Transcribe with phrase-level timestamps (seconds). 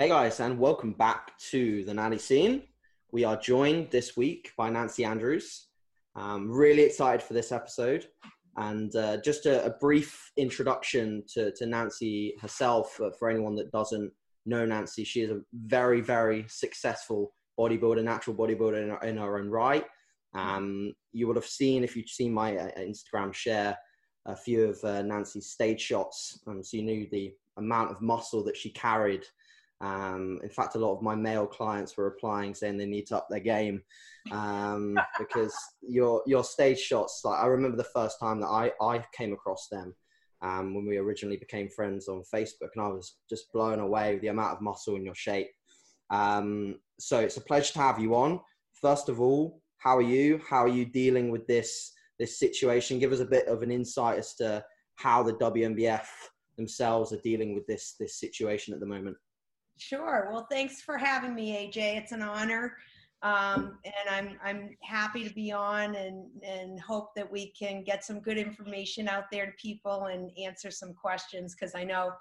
[0.00, 2.62] Hey guys, and welcome back to the Nanny Scene.
[3.12, 5.66] We are joined this week by Nancy Andrews.
[6.16, 8.06] I'm really excited for this episode.
[8.56, 13.72] And uh, just a, a, brief introduction to, to Nancy herself uh, for anyone that
[13.72, 14.10] doesn't
[14.46, 15.04] know Nancy.
[15.04, 19.84] She is a very, very successful bodybuilder, natural bodybuilder in her, in her own right.
[20.34, 23.76] Um, you would have seen, if you've seen my uh, Instagram share,
[24.24, 26.40] a few of uh, Nancy's stage shots.
[26.46, 29.26] Um, so you knew the amount of muscle that she carried
[29.80, 33.16] um, in fact, a lot of my male clients were replying saying they need to
[33.16, 33.82] up their game
[34.30, 37.22] um, because your your stage shots.
[37.24, 39.94] Like I remember the first time that I I came across them
[40.42, 44.22] um, when we originally became friends on Facebook, and I was just blown away with
[44.22, 45.48] the amount of muscle in your shape.
[46.10, 48.40] Um, so it's a pleasure to have you on.
[48.74, 50.40] First of all, how are you?
[50.46, 52.98] How are you dealing with this this situation?
[52.98, 54.62] Give us a bit of an insight as to
[54.96, 56.06] how the WNBF
[56.58, 59.16] themselves are dealing with this this situation at the moment.
[59.80, 60.28] Sure.
[60.30, 61.96] Well, thanks for having me, AJ.
[61.96, 62.76] It's an honor.
[63.22, 68.04] Um, and I'm I'm happy to be on and and hope that we can get
[68.04, 72.12] some good information out there to people and answer some questions because I know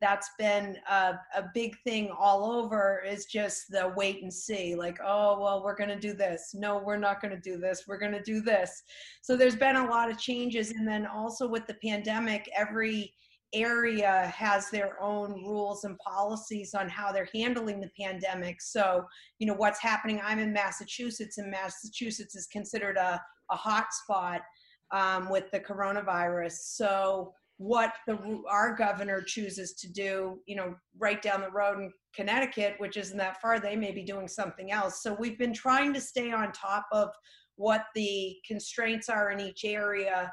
[0.00, 4.98] that's been a, a big thing all over is just the wait and see like
[5.04, 7.98] oh well we're going to do this no we're not going to do this we're
[7.98, 8.82] going to do this
[9.22, 13.12] so there's been a lot of changes and then also with the pandemic every
[13.54, 18.60] area has their own rules and policies on how they're handling the pandemic.
[18.60, 19.04] So,
[19.38, 24.42] you know, what's happening, I'm in Massachusetts, and Massachusetts is considered a, a hot spot
[24.92, 26.52] um, with the coronavirus.
[26.52, 31.92] So, what the our governor chooses to do, you know, right down the road in
[32.14, 35.02] Connecticut, which isn't that far, they may be doing something else.
[35.02, 37.08] So, we've been trying to stay on top of
[37.56, 40.30] what the constraints are in each area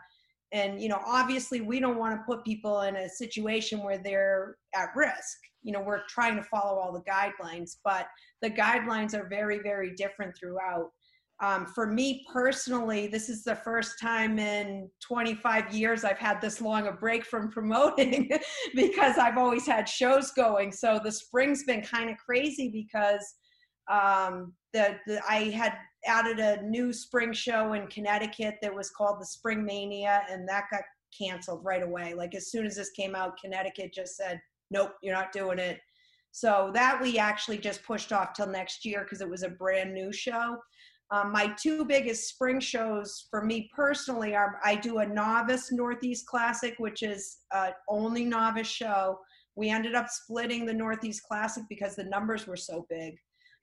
[0.56, 4.56] and you know obviously we don't want to put people in a situation where they're
[4.73, 5.38] at risk.
[5.62, 8.08] You know we're trying to follow all the guidelines but
[8.42, 10.89] the guidelines are very very different throughout.
[11.44, 16.62] Um, for me personally this is the first time in 25 years i've had this
[16.62, 18.29] long a break from promoting
[18.74, 20.72] because i've always had shows going.
[20.72, 23.25] So the spring's been kind of crazy because
[23.91, 25.74] um, the, the i had
[26.05, 30.66] added a new spring show in Connecticut that was called the Spring Mania, and that
[30.71, 30.83] got
[31.17, 32.13] canceled right away.
[32.13, 34.39] Like as soon as this came out, Connecticut just said,
[34.71, 35.79] "Nope, you're not doing it."
[36.31, 39.93] So that we actually just pushed off till next year because it was a brand
[39.93, 40.57] new show.
[41.11, 46.25] Um, my two biggest spring shows for me personally are I do a novice Northeast
[46.25, 47.37] Classic, which is
[47.87, 49.19] only novice show.
[49.55, 53.16] We ended up splitting the Northeast Classic because the numbers were so big.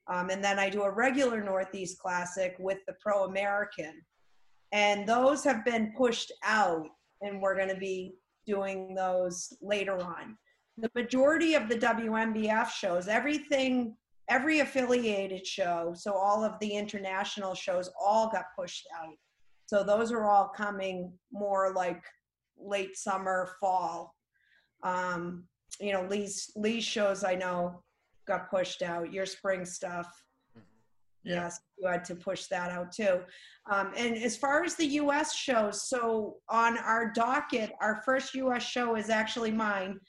[0.07, 4.01] Um, and then I do a regular Northeast Classic with the Pro American.
[4.71, 6.87] And those have been pushed out,
[7.21, 8.15] and we're going to be
[8.45, 10.37] doing those later on.
[10.77, 13.95] The majority of the WNBF shows, everything,
[14.29, 19.13] every affiliated show, so all of the international shows all got pushed out.
[19.67, 22.03] So those are all coming more like
[22.57, 24.15] late summer, fall.
[24.81, 25.45] Um,
[25.79, 27.82] you know, Lee's Lee's shows I know
[28.27, 30.07] got pushed out, your spring stuff.
[30.57, 30.65] Mm-hmm.
[31.29, 31.35] Yeah.
[31.35, 33.21] Yes, you had to push that out too.
[33.71, 38.63] Um, and as far as the US shows, so on our docket, our first US
[38.63, 39.99] show is actually mine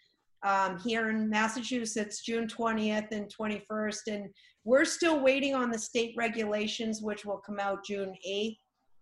[0.44, 4.00] um, here in Massachusetts, June 20th and 21st.
[4.08, 4.28] And
[4.64, 8.58] we're still waiting on the state regulations, which will come out June 8th,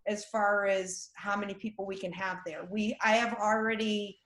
[0.06, 2.67] as far as how many people we can have there.
[2.71, 4.19] We I have already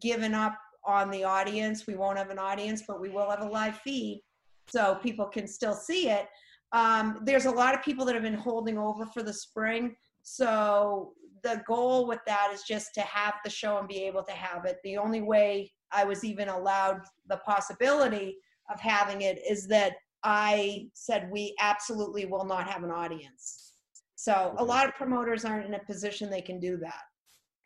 [0.00, 1.86] given up on the audience.
[1.86, 4.22] We won't have an audience, but we will have a live feed
[4.68, 6.26] so people can still see it.
[6.72, 9.94] Um, there's a lot of people that have been holding over for the spring.
[10.22, 11.12] So
[11.42, 14.64] the goal with that is just to have the show and be able to have
[14.64, 14.78] it.
[14.82, 18.36] The only way I was even allowed the possibility
[18.70, 19.92] of having it is that
[20.24, 23.72] I said we absolutely will not have an audience.
[24.16, 27.02] So a lot of promoters aren't in a position they can do that.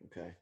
[0.07, 0.33] Okay,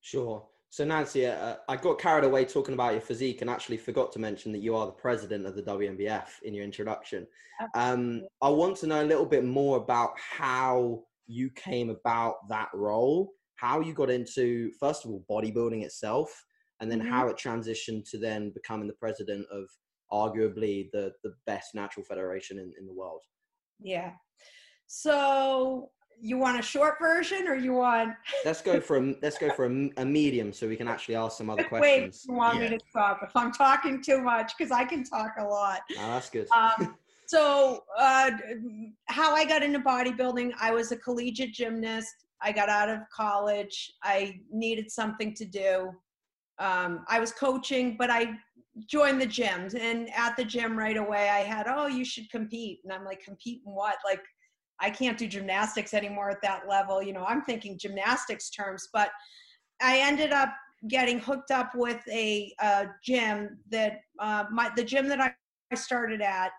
[0.00, 0.46] sure.
[0.72, 4.20] So Nancy, uh, I got carried away talking about your physique and actually forgot to
[4.20, 7.26] mention that you are the president of the WNBF in your introduction.
[7.74, 12.68] Um, I want to know a little bit more about how you came about that
[12.72, 16.30] role, how you got into first of all bodybuilding itself,
[16.80, 17.10] and then mm-hmm.
[17.10, 19.64] how it transitioned to then becoming the president of
[20.12, 23.20] arguably the the best natural federation in, in the world.
[23.80, 24.12] Yeah.
[24.86, 25.90] So
[26.20, 28.14] you want a short version or you want
[28.44, 31.38] let's go for a let's go for a, a medium so we can actually ask
[31.38, 32.70] some other questions Wait, you want yeah.
[32.70, 34.52] me to stop if i'm talking too much?
[34.56, 35.80] Because i can talk a lot.
[35.92, 36.46] Oh, that's good.
[36.56, 36.96] Um,
[37.26, 38.30] so uh,
[39.06, 42.14] how i got into bodybuilding i was a collegiate gymnast.
[42.42, 43.92] I got out of college.
[44.02, 45.90] I needed something to do.
[46.58, 48.32] Um, i was coaching but i
[48.86, 52.80] joined the gyms and at the gym right away i had oh you should compete.
[52.84, 53.96] And i'm like compete in what?
[54.04, 54.22] Like
[54.80, 59.10] i can't do gymnastics anymore at that level you know i'm thinking gymnastics terms but
[59.80, 60.52] i ended up
[60.88, 65.32] getting hooked up with a, a gym that uh, my the gym that i
[65.76, 66.52] started at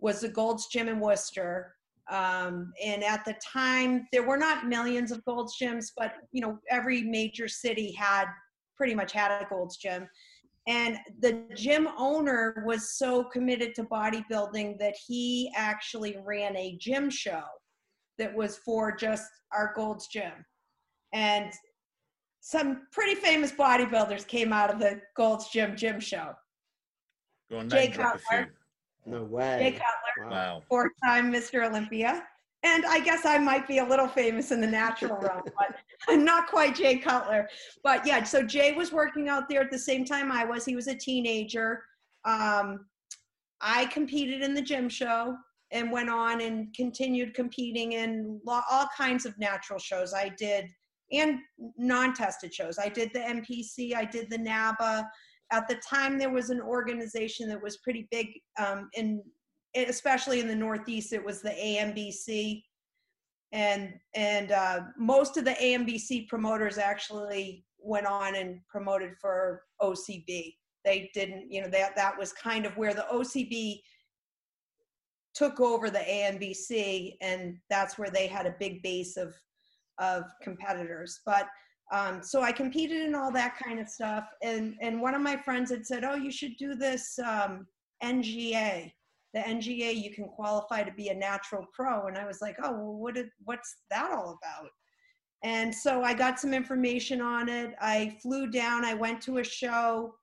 [0.00, 1.74] was the gold's gym in worcester.
[2.10, 6.56] Um, and at the time there were not millions of gold's gyms but you know
[6.70, 8.26] every major city had
[8.76, 10.08] pretty much had a gold's gym.
[10.68, 17.10] And the gym owner was so committed to bodybuilding that he actually ran a gym
[17.10, 17.42] show
[18.18, 20.32] that was for just our Gold's Gym.
[21.12, 21.52] And
[22.40, 26.32] some pretty famous bodybuilders came out of the Gold's Gym gym show.
[27.50, 28.26] Go on, Jay name drop a few.
[28.28, 28.54] Cutler.
[29.06, 29.58] No way.
[29.58, 30.62] Jay Cutler, Wow.
[30.68, 31.66] four-time Mr.
[31.66, 32.26] Olympia.
[32.62, 35.76] And I guess I might be a little famous in the natural realm, but
[36.08, 37.48] I'm not quite Jay Cutler.
[37.84, 40.64] But yeah, so Jay was working out there at the same time I was.
[40.64, 41.84] He was a teenager.
[42.24, 42.86] Um,
[43.60, 45.36] I competed in the gym show
[45.72, 50.14] and went on and continued competing in all kinds of natural shows.
[50.14, 50.66] I did
[51.12, 51.38] and
[51.78, 52.78] non-tested shows.
[52.78, 53.94] I did the NPC.
[53.94, 55.08] I did the NABA.
[55.52, 58.26] At the time, there was an organization that was pretty big
[58.58, 59.22] um, in
[59.76, 62.62] especially in the Northeast, it was the ANBC,
[63.52, 70.54] and and uh, most of the ANBC promoters actually went on and promoted for OCB.
[70.84, 73.80] They didn't, you know, that that was kind of where the OCB
[75.36, 79.34] took over the ANBC, and that's where they had a big base of
[79.98, 81.20] of competitors.
[81.24, 81.48] But
[81.92, 85.36] um, so I competed in all that kind of stuff, and and one of my
[85.36, 87.66] friends had said, "Oh, you should do this um,
[88.02, 88.92] NGA."
[89.36, 92.06] the NGA, you can qualify to be a natural pro.
[92.06, 94.70] And I was like, oh, well, what did, what's that all about?
[95.44, 97.74] And so I got some information on it.
[97.78, 100.14] I flew down, I went to a show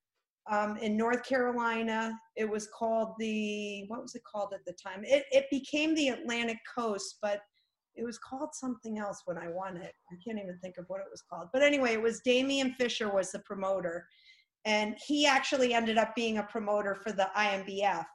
[0.52, 2.18] um, in North Carolina.
[2.36, 5.04] It was called the, what was it called at the time?
[5.04, 7.42] It, it became the Atlantic Coast, but
[7.96, 9.94] it was called something else when I won it.
[10.12, 11.50] I can't even think of what it was called.
[11.54, 14.08] But anyway, it was Damian Fisher was the promoter.
[14.66, 18.06] And he actually ended up being a promoter for the INBF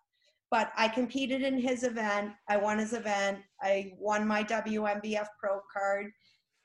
[0.50, 2.32] but I competed in his event.
[2.48, 3.40] I won his event.
[3.62, 6.06] I won my WNBF pro card.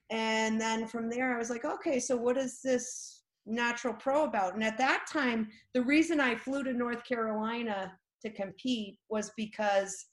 [0.10, 4.54] And then from there, I was like, okay, so what is this natural pro about?
[4.54, 10.06] And at that time, the reason I flew to North Carolina to compete was because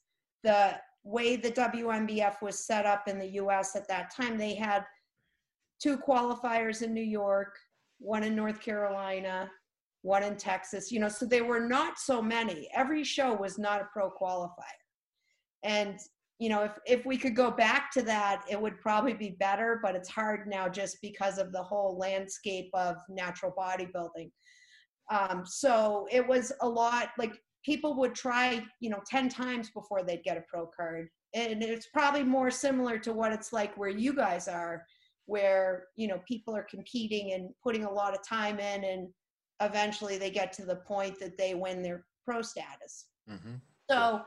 [0.43, 4.85] the way the WNBF was set up in the US at that time, they had
[5.81, 7.55] two qualifiers in New York,
[7.99, 9.49] one in North Carolina,
[10.03, 12.67] one in Texas, you know, so there were not so many.
[12.73, 14.49] Every show was not a pro qualifier.
[15.63, 15.99] And,
[16.41, 19.79] you know, if, if we could go back to that, it would probably be better,
[19.83, 24.31] but it's hard now just because of the whole landscape of natural bodybuilding.
[25.11, 27.33] Um, so it was a lot like
[27.63, 31.09] people would try, you know, 10 times before they'd get a pro card.
[31.35, 34.83] And it's probably more similar to what it's like where you guys are,
[35.27, 39.09] where, you know, people are competing and putting a lot of time in and
[39.61, 43.05] eventually they get to the point that they win their pro status.
[43.29, 43.57] hmm
[43.87, 44.21] So,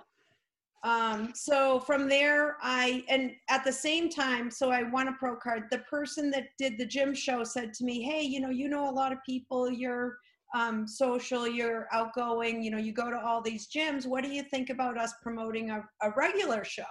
[0.84, 5.34] um, so from there, I and at the same time, so I won a pro
[5.34, 5.64] card.
[5.70, 8.88] The person that did the gym show said to me, "Hey, you know, you know
[8.88, 9.70] a lot of people.
[9.70, 10.18] You're
[10.54, 11.48] um, social.
[11.48, 12.62] You're outgoing.
[12.62, 14.06] You know, you go to all these gyms.
[14.06, 16.84] What do you think about us promoting a, a regular show?"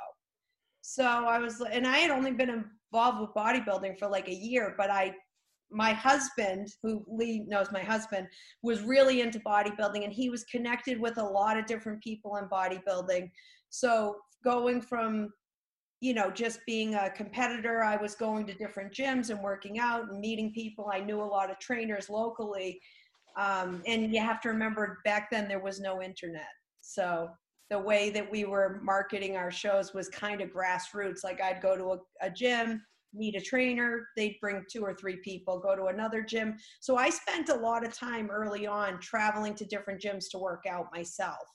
[0.81, 4.73] So I was, and I had only been involved with bodybuilding for like a year,
[4.75, 5.13] but I
[5.73, 8.27] my husband, who Lee knows my husband,
[8.61, 12.45] was really into bodybuilding and he was connected with a lot of different people in
[12.45, 13.29] bodybuilding.
[13.73, 15.33] So going from,
[15.99, 20.11] you know, just being a competitor, I was going to different gyms and working out
[20.11, 20.91] and meeting people.
[20.93, 22.79] I knew a lot of trainers locally.
[23.35, 26.51] Um, and you have to remember back then there was no internet.
[26.81, 27.29] So
[27.71, 31.23] the way that we were marketing our shows was kind of grassroots.
[31.23, 32.79] Like I'd go to a, a gym,
[33.11, 36.57] meet a trainer, they'd bring two or three people, go to another gym.
[36.79, 40.65] So I spent a lot of time early on traveling to different gyms to work
[40.69, 41.47] out myself.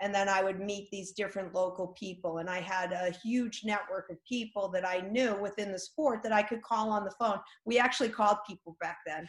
[0.00, 2.38] And then I would meet these different local people.
[2.38, 6.32] And I had a huge network of people that I knew within the sport that
[6.32, 7.38] I could call on the phone.
[7.64, 9.28] We actually called people back then.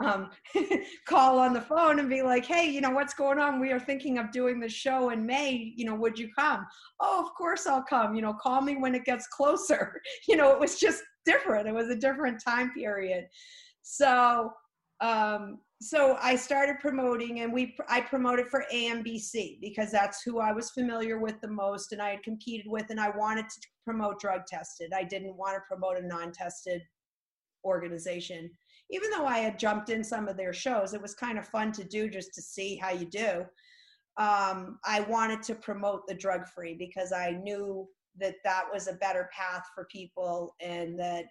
[0.00, 0.30] Um,
[1.06, 3.60] call on the phone and be like, hey, you know, what's going on?
[3.60, 5.72] We are thinking of doing the show in May.
[5.76, 6.66] You know, would you come?
[7.00, 8.14] Oh, of course I'll come.
[8.14, 10.00] You know, call me when it gets closer.
[10.28, 11.68] You know, it was just different.
[11.68, 13.26] It was a different time period.
[13.82, 14.52] So,
[15.00, 20.52] um, so I started promoting, and we I promoted for ANBC because that's who I
[20.52, 24.20] was familiar with the most, and I had competed with, and I wanted to promote
[24.20, 24.92] drug tested.
[24.94, 26.82] I didn't want to promote a non-tested
[27.64, 28.50] organization.
[28.92, 31.70] even though I had jumped in some of their shows, it was kind of fun
[31.72, 33.44] to do just to see how you do.
[34.16, 37.86] Um, I wanted to promote the drug free because I knew
[38.18, 41.26] that that was a better path for people and that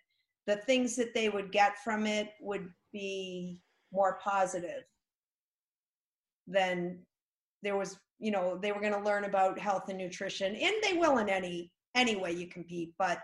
[0.47, 3.59] the things that they would get from it would be
[3.91, 4.83] more positive
[6.47, 6.99] than
[7.63, 10.93] there was you know they were going to learn about health and nutrition and they
[10.93, 13.19] will in any any way you compete but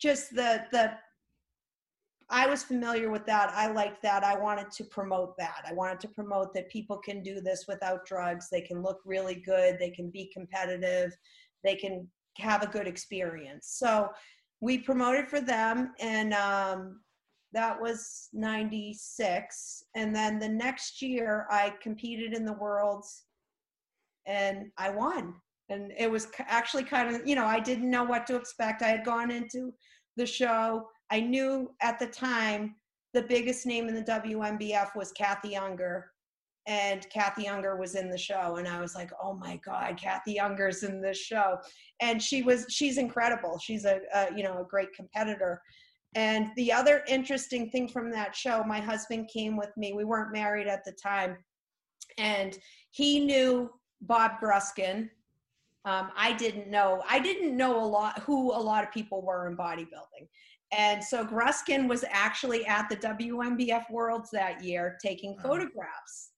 [0.00, 0.92] just the the
[2.32, 3.52] I was familiar with that.
[3.54, 4.24] I liked that.
[4.24, 5.64] I wanted to promote that.
[5.68, 8.48] I wanted to promote that people can do this without drugs.
[8.50, 9.78] They can look really good.
[9.78, 11.14] They can be competitive.
[11.62, 13.74] They can have a good experience.
[13.78, 14.08] So
[14.62, 17.00] we promoted for them, and um,
[17.52, 19.84] that was 96.
[19.94, 23.24] And then the next year, I competed in the Worlds
[24.26, 25.34] and I won.
[25.68, 28.82] And it was actually kind of, you know, I didn't know what to expect.
[28.82, 29.72] I had gone into
[30.16, 30.88] the show.
[31.10, 32.76] I knew at the time
[33.14, 36.10] the biggest name in the WNBF was Kathy Unger.
[36.66, 38.56] And Kathy Unger was in the show.
[38.56, 41.58] And I was like, oh my God, Kathy Unger's in this show.
[42.00, 43.58] And she was, she's incredible.
[43.58, 45.60] She's a, a you know, a great competitor.
[46.14, 49.92] And the other interesting thing from that show, my husband came with me.
[49.92, 51.38] We weren't married at the time.
[52.18, 52.58] And
[52.90, 53.70] he knew
[54.02, 55.08] Bob Gruskin.
[55.84, 57.02] Um, I didn't know.
[57.08, 60.28] I didn't know a lot who a lot of people were in bodybuilding.
[60.72, 66.31] And so Gruskin was actually at the WNBF Worlds that year taking photographs.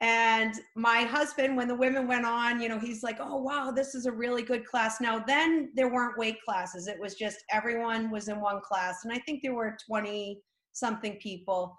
[0.00, 3.96] And my husband, when the women went on, you know, he's like, oh, wow, this
[3.96, 5.00] is a really good class.
[5.00, 6.86] Now, then there weren't weight classes.
[6.86, 9.00] It was just everyone was in one class.
[9.04, 10.40] And I think there were 20
[10.72, 11.76] something people.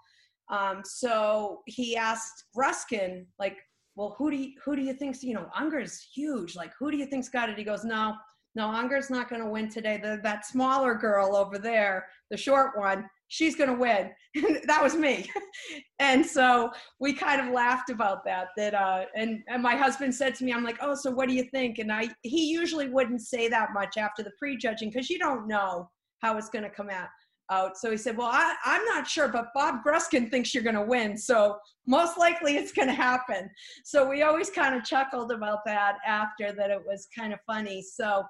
[0.50, 3.56] Um, so he asked Gruskin, like,
[3.96, 6.56] well, who do you, who do you think's, you know, Unger's huge.
[6.56, 7.56] Like, who do you think's got it?
[7.56, 8.14] He goes, no,
[8.54, 9.98] no, Unger's not going to win today.
[10.02, 14.10] The, that smaller girl over there, the short one, she's going to win.
[14.66, 15.30] that was me.
[15.98, 16.70] and so
[17.00, 18.48] we kind of laughed about that.
[18.58, 21.34] That uh, and and my husband said to me, I'm like, oh, so what do
[21.34, 21.78] you think?
[21.78, 25.88] And I he usually wouldn't say that much after the prejudging because you don't know
[26.20, 27.08] how it's going to come out
[27.50, 27.76] out.
[27.76, 30.82] So he said, Well, I am not sure, but Bob Gruskin thinks you're going to
[30.82, 31.16] win.
[31.18, 33.50] So most likely it's going to happen.
[33.84, 37.82] So we always kind of chuckled about that after that it was kind of funny.
[37.82, 38.22] So,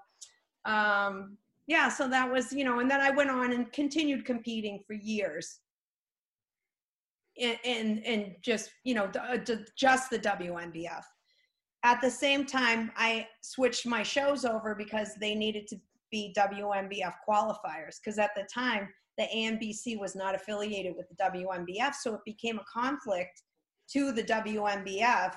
[0.65, 1.37] um,
[1.67, 4.95] yeah, so that was, you know, and then I went on and continued competing for
[4.95, 5.61] years.
[7.41, 9.39] And, and, and just, you know, uh,
[9.77, 11.03] just the WNBF.
[11.83, 15.77] At the same time, I switched my shows over because they needed to
[16.11, 17.97] be WNBF qualifiers.
[18.03, 22.59] Because at the time, the ANBC was not affiliated with the WNBF, so it became
[22.59, 23.43] a conflict
[23.93, 25.35] to the WNBF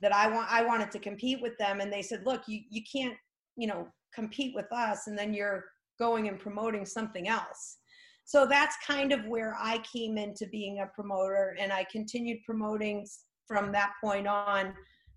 [0.00, 2.82] that I want I wanted to compete with them, and they said, "Look, you you
[2.90, 3.16] can't
[3.56, 5.64] you know compete with us, and then you're
[5.98, 7.78] going and promoting something else."
[8.24, 13.06] So that's kind of where I came into being a promoter, and I continued promoting
[13.46, 14.74] from that point on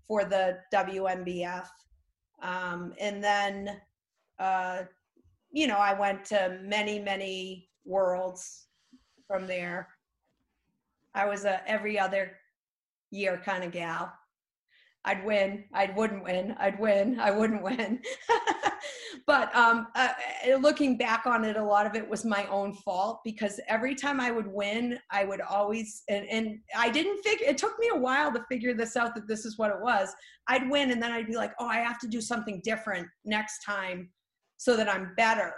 [0.08, 1.68] for the WNBF,
[2.42, 3.80] um, and then.
[4.38, 4.82] Uh,
[5.56, 8.66] you know, I went to many, many worlds
[9.26, 9.88] from there.
[11.14, 12.32] I was a every other
[13.10, 14.12] year kind of gal.
[15.06, 18.00] I'd win, I wouldn't win, I'd win, I wouldn't win.
[19.26, 20.08] but um, uh,
[20.58, 24.20] looking back on it, a lot of it was my own fault because every time
[24.20, 27.96] I would win, I would always, and, and I didn't figure, it took me a
[27.96, 30.12] while to figure this out that this is what it was.
[30.48, 33.62] I'd win and then I'd be like, oh, I have to do something different next
[33.64, 34.10] time
[34.56, 35.52] so that I'm better.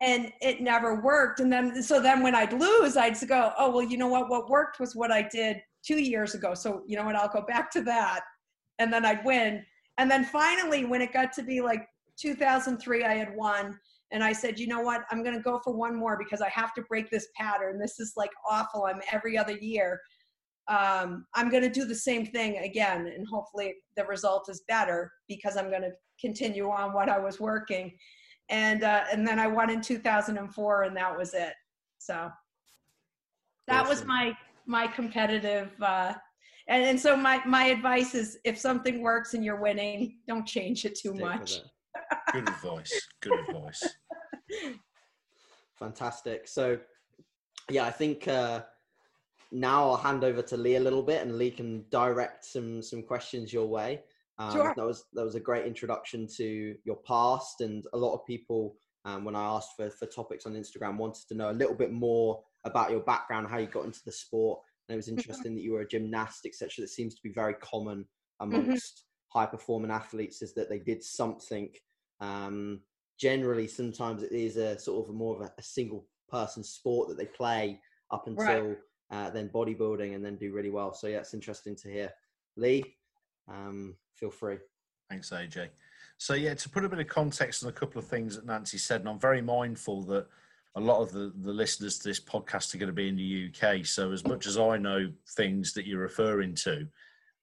[0.00, 1.40] And it never worked.
[1.40, 4.30] And then, so then when I'd lose, I'd go, oh, well, you know what?
[4.30, 6.54] What worked was what I did two years ago.
[6.54, 7.16] So, you know what?
[7.16, 8.22] I'll go back to that.
[8.78, 9.64] And then I'd win.
[9.98, 11.86] And then finally, when it got to be like
[12.18, 13.78] 2003, I had won.
[14.10, 15.04] And I said, you know what?
[15.10, 17.78] I'm going to go for one more because I have to break this pattern.
[17.78, 18.84] This is like awful.
[18.84, 20.00] I'm every other year.
[20.68, 23.06] Um, I'm going to do the same thing again.
[23.06, 27.40] And hopefully the result is better because I'm going to continue on what I was
[27.40, 27.92] working.
[28.48, 31.54] And uh, and then I won in 2004, and that was it.
[31.98, 32.28] So
[33.66, 33.88] that awesome.
[33.88, 34.36] was my
[34.66, 35.70] my competitive.
[35.80, 36.14] Uh,
[36.72, 40.86] and, and so my my advice is, if something works and you're winning, don't change
[40.86, 41.60] it too Stick much.
[42.32, 43.08] Good advice.
[43.20, 43.88] Good advice.
[45.78, 46.48] Fantastic.
[46.48, 46.78] So,
[47.70, 48.62] yeah, I think uh,
[49.50, 53.02] now I'll hand over to Lee a little bit, and Lee can direct some some
[53.02, 54.00] questions your way.
[54.38, 54.74] Um, sure.
[54.74, 58.76] That was that was a great introduction to your past, and a lot of people,
[59.04, 61.92] um, when I asked for for topics on Instagram, wanted to know a little bit
[61.92, 64.60] more about your background, how you got into the sport.
[64.88, 65.18] And it was mm-hmm.
[65.18, 66.70] interesting that you were a gymnast, etc.
[66.78, 68.04] That seems to be very common
[68.40, 68.54] mm-hmm.
[68.54, 69.38] amongst mm-hmm.
[69.38, 71.70] high performing athletes, is that they did something.
[72.20, 72.80] Um,
[73.18, 77.08] generally, sometimes it is a sort of a more of a, a single person sport
[77.08, 78.76] that they play up until
[79.10, 80.92] uh, then bodybuilding and then do really well.
[80.94, 82.10] So yeah, it's interesting to hear.
[82.56, 82.84] Lee,
[83.48, 84.58] um, feel free.
[85.08, 85.68] Thanks, AJ.
[86.18, 88.78] So yeah, to put a bit of context on a couple of things that Nancy
[88.78, 90.26] said, and I'm very mindful that
[90.74, 93.50] a lot of the, the listeners to this podcast are going to be in the
[93.50, 93.84] UK.
[93.84, 96.86] So as much as I know things that you're referring to,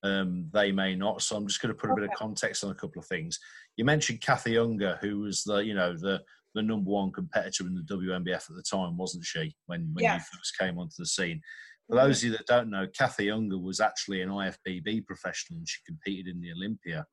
[0.03, 1.21] um, they may not.
[1.21, 3.37] So I'm just going to put a bit of context on a couple of things.
[3.77, 6.21] You mentioned Kathy Unger, who was the you know the
[6.55, 9.55] the number one competitor in the WNBF at the time, wasn't she?
[9.67, 11.41] When when you first came onto the scene.
[11.87, 12.03] For Mhm.
[12.03, 15.79] those of you that don't know, Kathy Unger was actually an IFBB professional and she
[15.85, 17.05] competed in the Olympia.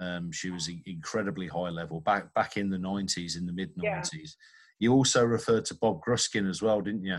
[0.00, 4.36] Um, she was incredibly high level back back in the 90s, in the mid 90s.
[4.78, 7.18] You also referred to Bob Gruskin as well, didn't you?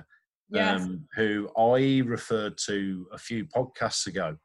[0.51, 0.81] Yes.
[0.81, 4.35] Um, who I referred to a few podcasts ago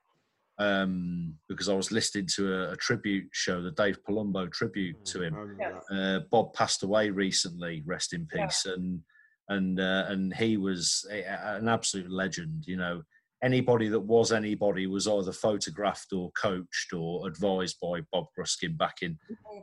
[0.59, 5.23] um, because I was listening to a, a tribute show, the Dave Palumbo tribute to
[5.23, 5.99] him I remember Yes.
[5.99, 8.47] uh, Bob passed away recently, rest in Yeah.
[8.47, 9.01] peace, and
[9.49, 12.65] and uh, and he was a, a- an absolute legend.
[12.67, 13.03] You know,
[13.45, 19.03] anybody that was anybody was either photographed or coached or advised by Bob Gruskin back
[19.03, 19.19] in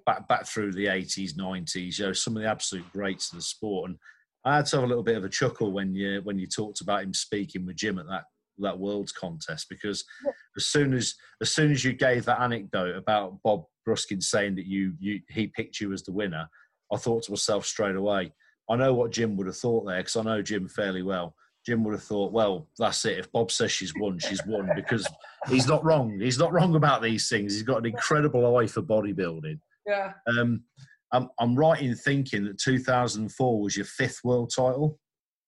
[0.05, 1.99] back back through the eighties, nineties.
[1.99, 3.97] You know, some of the absolute greats of the sport, and
[4.45, 6.81] I had to have a little bit of a chuckle when you when you talked
[6.81, 8.25] about him speaking with Jim at that
[8.59, 10.31] that world's contest because Yeah.
[10.57, 14.67] as soon as as soon as you gave that anecdote about Bob Gruskin saying that
[14.67, 16.47] you you he picked you as the winner,
[16.93, 18.33] I thought to myself straight away,
[18.69, 21.35] I know what Jim would have thought there because I know Jim fairly well.
[21.65, 23.19] Jim would have thought, well, that's it.
[23.19, 25.07] If Bob says she's won, she's won because
[25.47, 26.19] he's not wrong.
[26.19, 27.53] He's not wrong about these things.
[27.53, 29.59] He's got an incredible eye for bodybuilding.
[29.85, 30.13] Yeah.
[30.27, 30.63] Um,
[31.11, 34.97] I'm, I'm right in thinking that 2004 was your fifth world title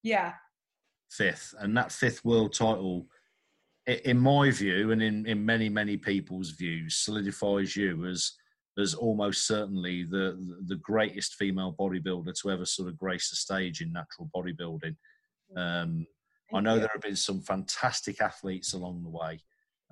[0.04, 0.34] Yeah.
[1.10, 3.08] fifth, and that fifth world title,
[3.88, 8.34] in my view, and in, in many many people's views, solidifies you as
[8.80, 13.82] as almost certainly the the greatest female bodybuilder to ever sort of grace the stage
[13.82, 14.96] in natural bodybuilding.
[15.56, 16.06] Um,
[16.54, 19.40] I know there have been some fantastic athletes along the way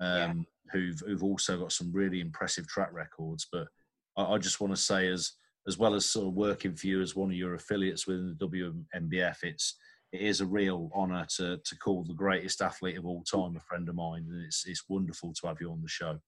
[0.00, 0.26] Yeah.
[0.30, 3.46] um, who've who've also got some really impressive track records.
[3.50, 3.68] But
[4.16, 5.32] I, I just want to say, as
[5.66, 8.46] as well as sort of working for you as one of your affiliates within the
[8.48, 9.76] WNBF, it's
[10.12, 13.60] it is a real honour to to call the greatest athlete of all time a
[13.60, 16.18] friend of mine, and it's it's wonderful to have you on the show.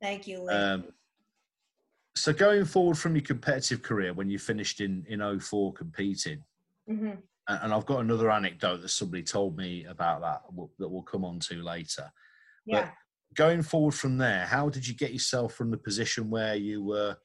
[0.00, 0.52] Thank you, Lee.
[0.54, 0.84] Um,
[2.14, 6.44] so going forward from your competitive career, when you finished in in 04 competing,
[6.88, 7.22] Mhm.
[7.62, 10.42] And I've got another anecdote that somebody told me about that
[10.78, 12.10] that we'll come on to later.
[12.64, 12.90] Yeah.
[13.34, 17.16] Going forward from there, how did you get yourself from the position where you were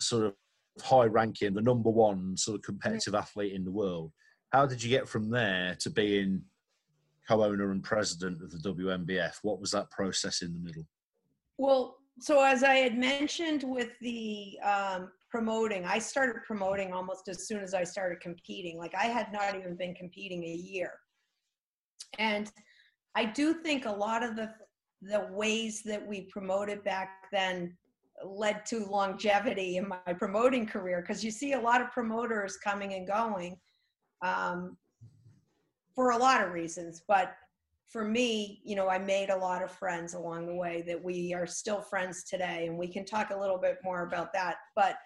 [0.00, 0.34] sort of
[0.82, 4.12] high ranking, the number one sort of competitive athlete in the world?
[4.52, 6.42] How did you get from there to being
[7.26, 9.38] co-owner and president of the WNBF?
[9.42, 10.86] What was that process in the middle?
[11.58, 17.48] Well, so as I had mentioned with the um, promoting, I started promoting almost as
[17.48, 18.78] soon as I started competing.
[18.78, 20.92] Like I had not even been competing a year,
[22.20, 22.52] and
[23.16, 24.52] I do think a lot of the
[25.02, 27.76] the ways that we promoted back then
[28.24, 32.94] led to longevity in my promoting career because you see a lot of promoters coming
[32.94, 33.56] and going
[34.22, 34.76] um,
[35.96, 37.34] for a lot of reasons, but
[37.88, 41.34] for me, you know, I made a lot of friends along the way that we
[41.34, 44.56] are still friends today, and we can talk a little bit more about that.
[44.76, 44.96] But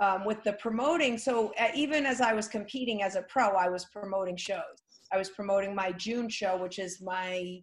[0.00, 3.68] um, with the promoting, so uh, even as I was competing as a pro, I
[3.68, 4.82] was promoting shows.
[5.12, 7.60] I was promoting my June show, which is my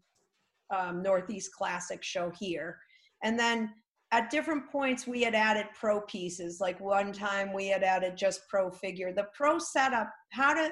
[0.75, 2.77] um, Northeast Classic show here.
[3.23, 3.73] And then
[4.11, 6.59] at different points, we had added pro pieces.
[6.59, 9.13] Like one time, we had added just pro figure.
[9.13, 10.69] The pro setup, how to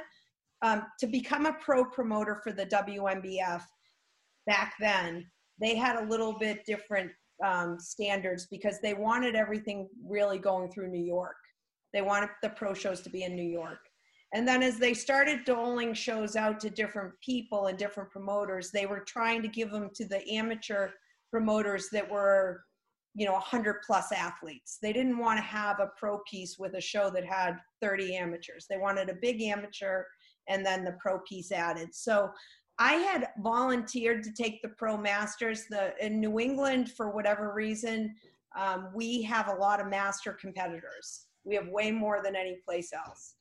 [0.63, 3.61] um, to become a pro promoter for the WNBF
[4.47, 5.23] back then,
[5.61, 7.11] they had a little bit different
[7.45, 11.35] um, standards because they wanted everything really going through New York.
[11.93, 13.79] They wanted the pro shows to be in New York.
[14.33, 18.85] And then as they started doling shows out to different people and different promoters, they
[18.85, 20.89] were trying to give them to the amateur
[21.31, 22.63] promoters that were,
[23.15, 24.79] you know, 100 plus athletes.
[24.81, 28.65] They didn't want to have a pro piece with a show that had 30 amateurs.
[28.69, 30.03] They wanted a big amateur
[30.49, 31.93] and then the pro piece added.
[31.93, 32.29] So
[32.79, 35.65] I had volunteered to take the pro masters.
[35.69, 38.13] The in New England, for whatever reason,
[38.57, 41.25] um, we have a lot of master competitors.
[41.47, 43.35] We have way more than any place else.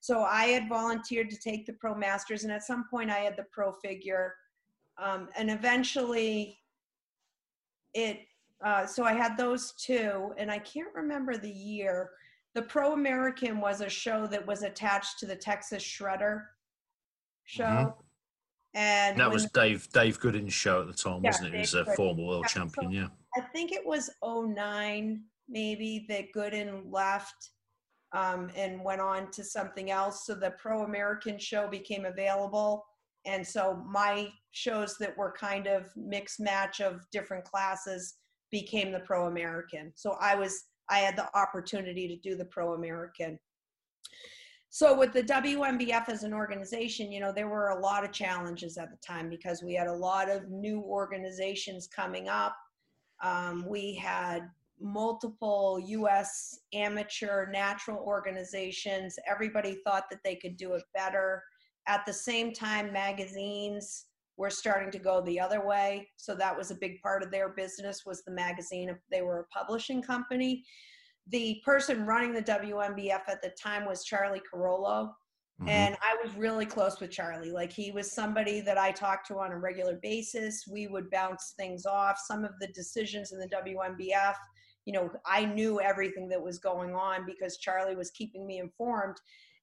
[0.00, 3.36] So I had volunteered to take the pro masters, and at some point I had
[3.36, 4.34] the pro figure,
[4.96, 6.58] um, and eventually
[7.92, 8.20] it.
[8.64, 12.10] Uh, so I had those two, and I can't remember the year.
[12.54, 16.44] The Pro American was a show that was attached to the Texas Shredder
[17.44, 17.64] show.
[17.64, 17.94] Mhm.
[18.74, 21.52] And That was Dave Dave Goodin's show at the time, Yeah, wasn't it?
[21.54, 21.96] He was a Goodin.
[21.96, 23.08] former world Yeah, so- champion, yeah.
[23.36, 27.50] I think it was 09 maybe that Goodin left
[28.12, 30.26] um, and went on to something else.
[30.26, 32.84] So the Pro American show became available.
[33.26, 38.16] and so my shows that were kind of mixed match of different classes
[38.50, 42.74] became the pro american so i was i had the opportunity to do the pro
[42.74, 43.38] american
[44.72, 48.78] so with the WNBF as an organization, you know, there were a lot of challenges
[48.78, 52.54] at the time because we had a lot of new organizations coming up.
[53.20, 54.48] Um, we had
[54.80, 56.60] multiple U.S.
[56.72, 59.16] amateur natural organizations.
[59.28, 61.42] Everybody thought that they could do it better.
[61.86, 66.08] At the same time, magazines were starting to go the other way.
[66.16, 68.96] So that was a big part of their business was the magazine.
[69.10, 70.64] They were a publishing company
[71.30, 75.14] the person running the WNBF at the time was Charlie Carollo.
[75.60, 75.68] Mm-hmm.
[75.68, 77.52] And I was really close with Charlie.
[77.52, 80.64] Like he was somebody that I talked to on a regular basis.
[80.70, 82.18] We would bounce things off.
[82.18, 84.34] Some of the decisions in the WNBF,
[84.86, 89.16] you know, I knew everything that was going on because Charlie was keeping me informed.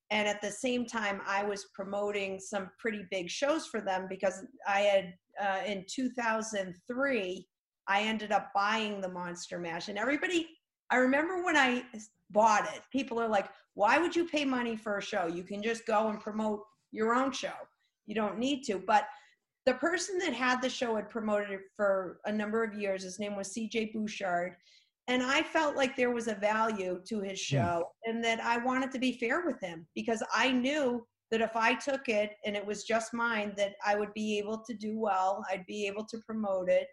[0.10, 4.44] And at the same time, I was promoting some pretty big shows for them because
[4.68, 7.48] I had, uh, in 2003,
[7.90, 9.90] I ended up buying the Monster Mash.
[9.90, 10.48] And everybody
[10.90, 11.84] I remember when I
[12.32, 15.28] bought it, people are like, why would you pay money for a show?
[15.28, 17.54] You can just go and promote your own show.
[18.06, 18.82] You don't need to.
[18.86, 19.06] But
[19.66, 23.04] the person that had the show had promoted it for a number of years.
[23.04, 24.56] His name was CJ Bouchard.
[25.08, 28.10] And I felt like there was a value to his show mm.
[28.10, 31.76] and that I wanted to be fair with him because I knew that if I
[31.76, 35.44] took it and it was just mine, that I would be able to do well.
[35.52, 36.88] I'd be able to promote it.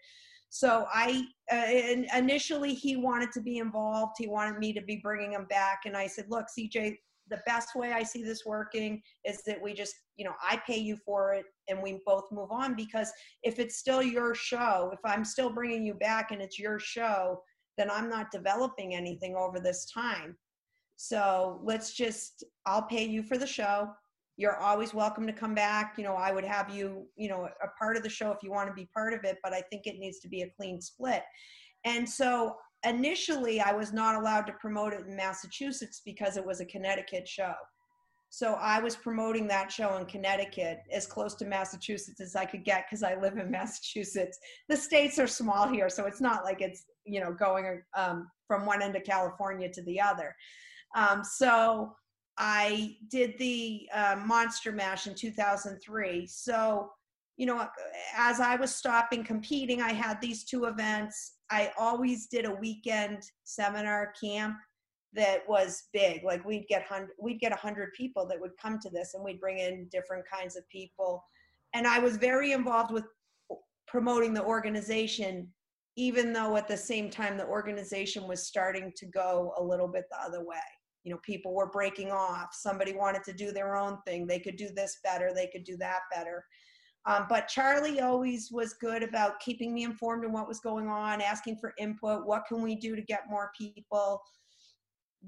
[0.51, 4.15] So I uh, initially he wanted to be involved.
[4.19, 6.97] He wanted me to be bringing him back, and I said, "Look, CJ,
[7.29, 10.79] the best way I see this working is that we just, you know, I pay
[10.79, 12.77] you for it, and we both move on.
[12.77, 13.11] Because
[13.43, 17.41] if it's still your show, if I'm still bringing you back and it's your show,
[17.77, 20.37] then I'm not developing anything over this time.
[20.97, 23.91] So let's just, I'll pay you for the show
[24.37, 25.95] you're always welcome to come back.
[25.97, 28.51] You know, I would have you, you know, a part of the show if you
[28.51, 30.81] want to be part of it, but I think it needs to be a clean
[30.81, 31.23] split.
[31.85, 36.61] And so initially, I was not allowed to promote it in Massachusetts because it was
[36.61, 37.55] a Connecticut show.
[38.31, 42.65] So I was promoting that show in Connecticut as close to Massachusetts as I could
[42.65, 44.37] get because I live in Massachusetts.
[44.69, 48.67] The states are small here, so it's not like it's you know going um, from
[48.67, 50.35] one end of California to the other.
[50.95, 51.95] Um, so
[52.37, 56.27] I did the uh, Monster Mash in 2003.
[56.27, 56.91] So,
[57.37, 57.69] you know,
[58.17, 61.35] as I was stopping competing, I had these two events.
[61.51, 64.57] I always did a weekend seminar camp
[65.13, 66.25] that was big.
[66.25, 69.23] Like we'd get hundred, we'd get a hundred people that would come to this, and
[69.23, 71.25] we'd bring in different kinds of people.
[71.73, 73.05] And I was very involved with
[73.87, 75.49] promoting the organization,
[75.97, 80.05] even though at the same time the organization was starting to go a little bit
[80.11, 80.57] the other way.
[81.05, 82.49] You know people were breaking off.
[82.53, 84.27] Somebody wanted to do their own thing.
[84.27, 85.33] They could do this better.
[85.35, 86.45] They could do that better.
[87.07, 91.21] Um, but charlie always was good about keeping me informed on what was going on
[91.21, 92.27] asking for input.
[92.27, 94.23] What can we do to get more people?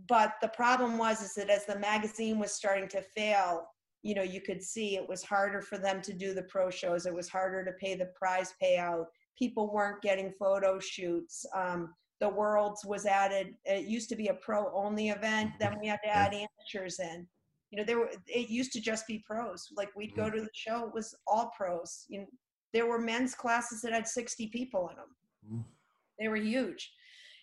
[0.09, 3.67] But the problem was is that as the magazine was starting to fail
[4.03, 7.07] you know you could see it was harder for them to do the pro shows.
[7.07, 9.07] It was harder to pay the prize payout
[9.39, 11.45] people weren't getting photo shoots.
[11.55, 15.87] Um, the worlds was added it used to be a pro only event then we
[15.87, 17.27] had to add amateurs in.
[17.71, 20.37] You know there were it used to just be pros like we'd go mm-hmm.
[20.37, 22.27] to the show it was all pros you know
[22.73, 25.65] there were men's classes that had 60 people in them mm.
[26.19, 26.93] they were huge.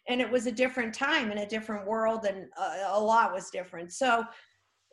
[0.09, 3.49] And it was a different time and a different world and a, a lot was
[3.49, 3.93] different.
[3.93, 4.25] So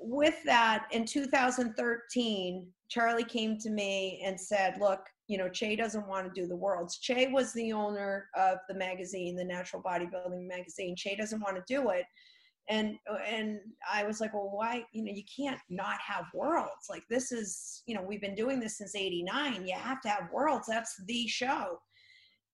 [0.01, 6.09] with that in 2013 charlie came to me and said look you know, Che doesn't
[6.09, 6.99] want to do the worlds.
[6.99, 10.97] Che was the owner of the magazine, the Natural Bodybuilding magazine.
[10.97, 12.05] Che doesn't want to do it.
[12.69, 12.97] And
[13.29, 14.85] and I was like, well, why?
[14.93, 16.89] You know, you can't not have worlds.
[16.91, 19.69] Like this is, you know, we've been doing this since '89.
[19.69, 20.67] You have to have worlds.
[20.67, 21.79] That's the show.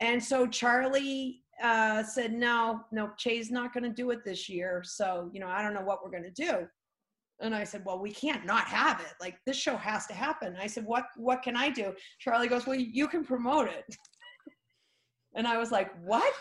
[0.00, 4.82] And so Charlie uh, said, no, no, Che's not going to do it this year.
[4.84, 6.68] So you know, I don't know what we're going to do.
[7.40, 9.12] And I said, well, we can't not have it.
[9.20, 10.56] Like this show has to happen.
[10.60, 11.92] I said, what, what can I do?
[12.18, 13.84] Charlie goes, well, you can promote it.
[15.34, 16.32] and I was like, what?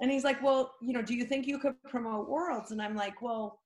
[0.00, 2.70] And he's like, well, you know, do you think you could promote worlds?
[2.70, 3.60] And I'm like, well,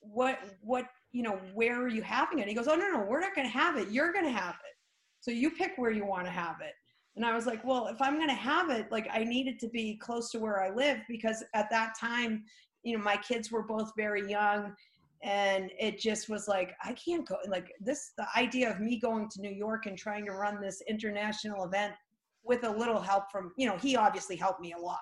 [0.00, 2.46] what, what, you know, where are you having it?
[2.46, 3.90] He goes, oh, no, no, we're not going to have it.
[3.90, 4.76] You're going to have it.
[5.20, 6.74] So you pick where you want to have it.
[7.16, 9.58] And I was like, well, if I'm going to have it, like I need it
[9.60, 12.44] to be close to where I live because at that time,
[12.82, 14.74] you know, my kids were both very young
[15.22, 19.28] and it just was like i can't go like this the idea of me going
[19.28, 21.94] to new york and trying to run this international event
[22.42, 25.00] with a little help from you know he obviously helped me a lot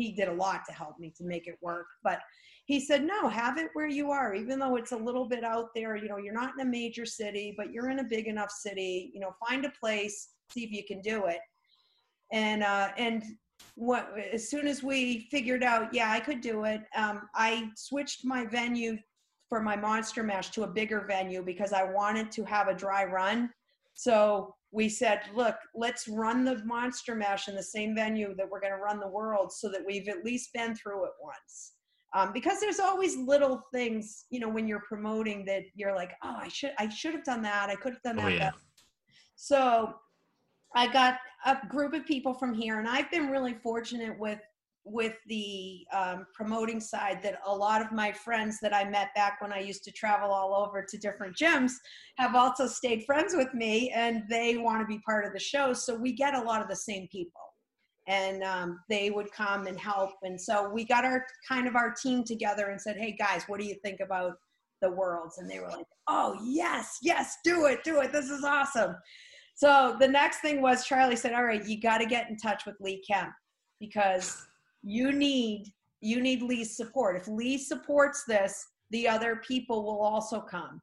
[0.00, 1.86] he did a lot to help me to make it work.
[2.02, 2.20] But
[2.64, 5.68] he said, no, have it where you are, even though it's a little bit out
[5.74, 5.96] there.
[5.96, 9.10] You know, you're not in a major city, but you're in a big enough city.
[9.12, 11.40] You know, find a place, see if you can do it.
[12.32, 13.24] And uh, and
[13.74, 16.82] what as soon as we figured out, yeah, I could do it.
[16.96, 18.98] Um, I switched my venue
[19.50, 23.04] for my monster mash to a bigger venue because I wanted to have a dry
[23.04, 23.50] run.
[23.92, 28.60] So we said, look, let's run the monster mash in the same venue that we're
[28.60, 31.72] going to run the world so that we've at least been through it once
[32.14, 36.36] um, because there's always little things you know when you're promoting that you're like oh
[36.40, 38.26] i should i should have done that i could have done that.
[38.26, 38.50] Oh, that yeah.
[39.36, 39.94] so
[40.74, 44.40] i got a group of people from here and i've been really fortunate with
[44.84, 49.40] with the um, promoting side that a lot of my friends that i met back
[49.40, 51.72] when i used to travel all over to different gyms
[52.16, 55.72] have also stayed friends with me and they want to be part of the show
[55.72, 57.40] so we get a lot of the same people
[58.10, 60.10] and um, they would come and help.
[60.22, 63.60] And so we got our kind of our team together and said, "Hey guys, what
[63.60, 64.32] do you think about
[64.82, 68.12] the worlds?" And they were like, "Oh yes, yes, do it, do it.
[68.12, 68.96] This is awesome."
[69.54, 72.66] So the next thing was Charlie said, "All right, you got to get in touch
[72.66, 73.32] with Lee Kemp
[73.78, 74.44] because
[74.82, 75.66] you need
[76.02, 77.16] you need Lee's support.
[77.16, 80.80] If Lee supports this, the other people will also come."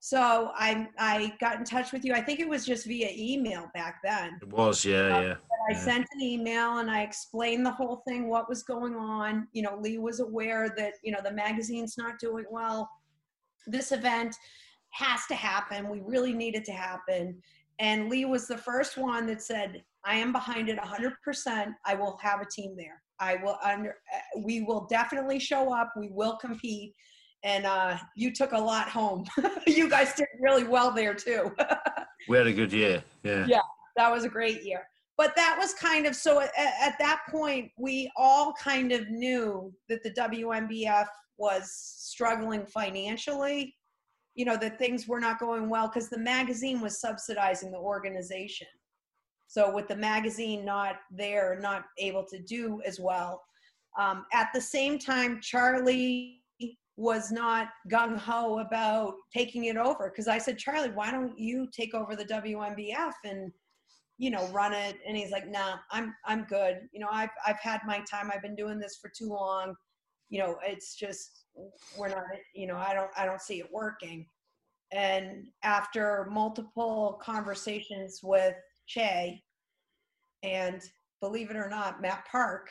[0.00, 2.14] So I I got in touch with you.
[2.14, 4.38] I think it was just via email back then.
[4.42, 5.34] It was, yeah, um, yeah.
[5.68, 5.78] I Yeah.
[5.78, 9.48] sent an email and I explained the whole thing, what was going on.
[9.52, 12.88] You know, Lee was aware that, you know, the magazine's not doing well.
[13.66, 14.36] This event
[14.90, 15.88] has to happen.
[15.88, 17.42] We really need it to happen.
[17.80, 21.74] And Lee was the first one that said, I am behind it 100%.
[21.84, 23.02] I will have a team there.
[23.20, 25.92] I will under, uh, we will definitely show up.
[25.96, 26.94] We will compete.
[27.44, 29.24] And uh, you took a lot home.
[29.66, 31.54] you guys did really well there too.
[32.28, 33.04] We had a good year.
[33.22, 33.46] Yeah.
[33.46, 33.60] Yeah.
[33.96, 34.82] that was a great year.
[35.16, 39.72] But that was kind of so at, at that point, we all kind of knew
[39.88, 41.06] that the WNBF
[41.38, 43.74] was struggling financially,
[44.34, 48.66] you know, that things were not going well because the magazine was subsidizing the organization.
[49.48, 53.42] So, with the magazine not there, not able to do as well.
[53.98, 56.42] Um, at the same time, Charlie
[56.96, 61.68] was not gung ho about taking it over because I said, Charlie, why don't you
[61.70, 63.52] take over the WNBF and
[64.18, 64.98] you know run it?
[65.06, 66.80] And he's like, Nah, I'm I'm good.
[66.92, 68.30] You know, I've I've had my time.
[68.32, 69.74] I've been doing this for too long.
[70.30, 71.44] You know, it's just
[71.98, 72.24] we're not.
[72.54, 74.26] You know, I don't I don't see it working.
[74.92, 78.54] And after multiple conversations with
[78.86, 79.42] Che,
[80.42, 80.82] and
[81.20, 82.70] believe it or not, Matt Park,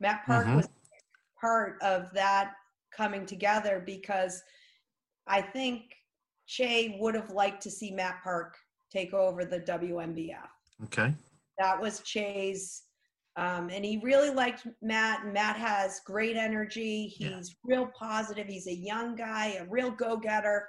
[0.00, 0.56] Matt Park Mhm.
[0.56, 0.68] was
[1.40, 2.54] part of that
[2.90, 4.42] coming together because
[5.26, 5.94] I think
[6.46, 8.56] Che would have liked to see Matt Park
[8.90, 10.48] take over the WNBF.
[10.84, 11.14] Okay.
[11.58, 12.84] That was Che's,
[13.36, 15.24] um, and he really liked Matt.
[15.24, 17.14] And Matt has great energy.
[17.18, 17.36] Yeah.
[17.36, 18.46] He's real positive.
[18.46, 20.68] He's a young guy, a real go-getter.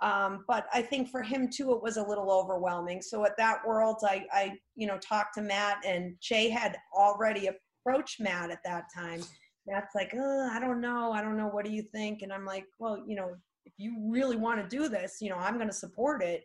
[0.00, 3.02] Um, but I think for him too, it was a little overwhelming.
[3.02, 7.48] So at that world, I, I, you know, talked to Matt, and Jay had already
[7.84, 9.22] approached Matt at that time.
[9.66, 11.48] Matt's like, "Uh, I don't know, I don't know.
[11.48, 12.22] What do you think?
[12.22, 13.34] And I'm like, well, you know,
[13.64, 16.44] if you really want to do this, you know, I'm going to support it.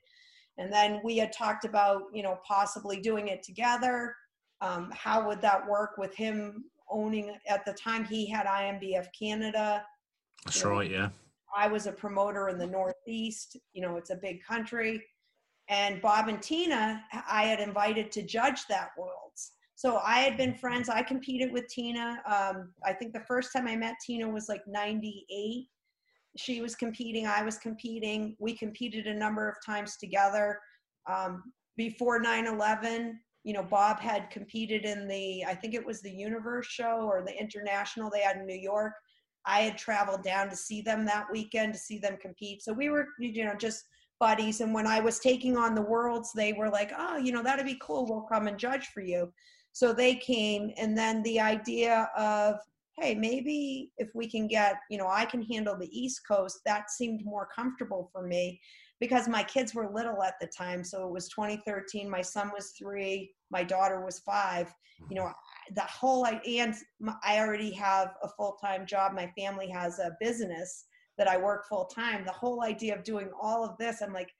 [0.57, 4.15] And then we had talked about, you know, possibly doing it together.
[4.61, 7.35] Um, how would that work with him owning?
[7.47, 9.85] At the time, he had INBF Canada.
[10.45, 10.67] That's Yeah.
[10.67, 10.91] right.
[10.91, 11.09] Yeah.
[11.55, 13.57] I was a promoter in the Northeast.
[13.73, 15.03] You know, it's a big country.
[15.69, 19.53] And Bob and Tina, I had invited to judge that Worlds.
[19.75, 20.89] So I had been friends.
[20.89, 22.21] I competed with Tina.
[22.25, 25.67] Um, I think the first time I met Tina was like 98.
[26.37, 28.35] She was competing, I was competing.
[28.39, 30.59] We competed a number of times together.
[31.07, 31.43] Um,
[31.77, 36.11] before 9 11, you know, Bob had competed in the, I think it was the
[36.11, 38.93] Universe show or the international they had in New York.
[39.45, 42.63] I had traveled down to see them that weekend to see them compete.
[42.63, 43.85] So we were, you know, just
[44.19, 44.61] buddies.
[44.61, 47.65] And when I was taking on the worlds, they were like, oh, you know, that'd
[47.65, 48.05] be cool.
[48.05, 49.31] We'll come and judge for you.
[49.73, 50.71] So they came.
[50.77, 52.55] And then the idea of,
[52.97, 56.91] hey, maybe if we can get, you know, I can handle the East Coast, that
[56.91, 58.61] seemed more comfortable for me
[58.99, 60.83] because my kids were little at the time.
[60.83, 62.09] So it was 2013.
[62.09, 64.73] My son was three, my daughter was five.
[65.09, 65.31] You know,
[65.75, 66.75] the whole and
[67.23, 69.13] I already have a full time job.
[69.13, 70.85] My family has a business
[71.17, 72.25] that I work full time.
[72.25, 74.31] The whole idea of doing all of this, I'm like,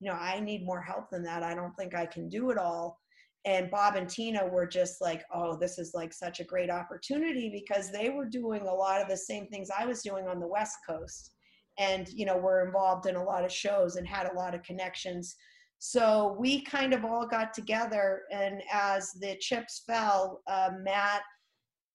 [0.00, 1.42] you know, I need more help than that.
[1.42, 2.98] I don't think I can do it all.
[3.44, 7.50] And Bob and Tina were just like, oh, this is like such a great opportunity
[7.50, 10.46] because they were doing a lot of the same things I was doing on the
[10.46, 11.32] West Coast.
[11.78, 14.62] And, you know, were involved in a lot of shows and had a lot of
[14.64, 15.36] connections.
[15.78, 21.22] So we kind of all got together, and as the chips fell, uh, Matt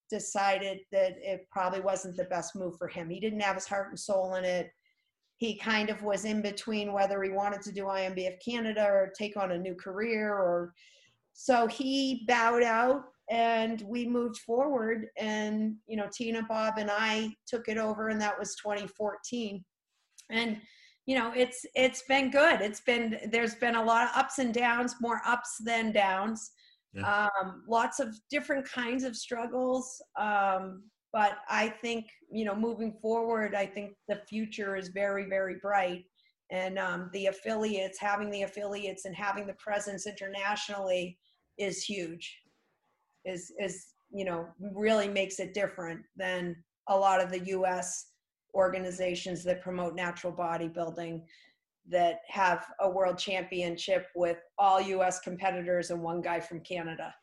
[0.10, 3.10] decided that it probably wasn't the best move for him.
[3.10, 4.72] He didn't have his heart and soul in it.
[5.38, 9.36] He kind of was in between whether he wanted to do INBF Canada or take
[9.36, 10.74] on a new career or
[11.34, 17.36] so he bowed out and we moved forward and you know Tina Bob and I
[17.48, 19.64] took it over and that was 2014
[20.30, 20.62] and
[21.06, 22.62] you know it's it's been good.
[22.62, 26.52] It's been there's been a lot of ups and downs more ups than downs.
[26.96, 27.30] Yeah.
[27.42, 33.56] um, lots of different kinds of struggles um, but i think you know moving forward
[33.56, 36.04] i think the future is very very bright.
[36.52, 41.18] And um, the affiliates having the affiliates and having the presence internationally
[41.58, 42.38] is huge.
[43.26, 46.56] Is is you know really makes it different than
[46.90, 48.06] a lot of the us
[48.54, 51.22] organizations that promote natural bodybuilding
[51.90, 57.14] that have a world championship with all US competitors and one guy from Canada.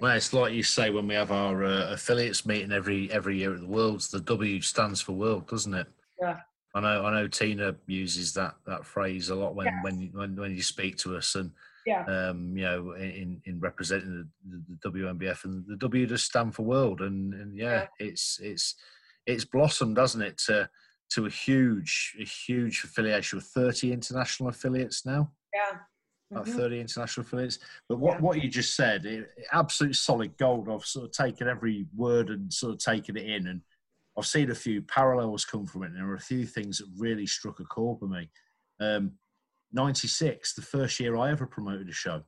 [0.00, 3.54] well, it's like you say when we have our uh, affiliates meeting every every year
[3.54, 4.08] at the Worlds.
[4.08, 5.86] The W stands for world, doesn't it?
[6.20, 6.40] Yeah.
[6.74, 7.06] I know.
[7.06, 7.28] I know.
[7.28, 9.74] Tina uses that that phrase a lot when yes.
[9.82, 11.50] when when when you speak to us, and
[11.86, 12.04] yeah.
[12.04, 16.64] um, you know, in in representing the, the, WNBF and the W does stand for
[16.64, 18.06] world, and and yeah, yeah.
[18.06, 18.74] it's it's
[19.26, 20.68] it's blossomed, doesn't it, to
[21.10, 25.30] to a huge a huge affiliation with 30 international affiliates now.
[25.54, 25.78] Yeah.
[26.32, 26.58] About mm-hmm.
[26.58, 27.60] 30 international affiliates.
[27.88, 28.20] But what, yeah.
[28.20, 30.68] what you just said, it, absolute solid gold.
[30.68, 33.46] I've sort of taken every word and sort of taken it in.
[33.46, 33.60] And
[34.18, 35.90] I've seen a few parallels come from it.
[35.90, 38.28] And there are a few things that really struck a chord with me.
[38.80, 39.12] Um,
[39.72, 42.22] 96, the first year I ever promoted a show.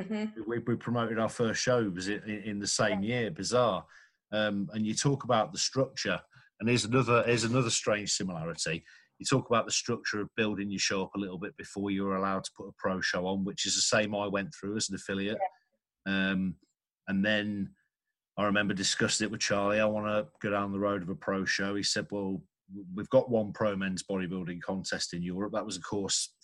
[0.00, 0.40] Mm-hmm.
[0.48, 3.84] We, we, promoted our first show was in, in the same year, bizarre.
[4.32, 6.20] Um, and you talk about the structure,
[6.60, 8.84] and here's another here's another strange similarity.
[9.18, 12.16] You talk about the structure of building your show up a little bit before you're
[12.16, 14.88] allowed to put a pro show on, which is the same I went through as
[14.88, 15.38] an affiliate.
[16.06, 16.56] Um,
[17.08, 17.70] and then
[18.36, 19.80] I remember discussing it with Charlie.
[19.80, 21.74] I want to go down the road of a pro show.
[21.74, 22.42] He said, "Well,
[22.94, 25.52] we've got one pro men's bodybuilding contest in Europe.
[25.52, 26.34] That was, of course,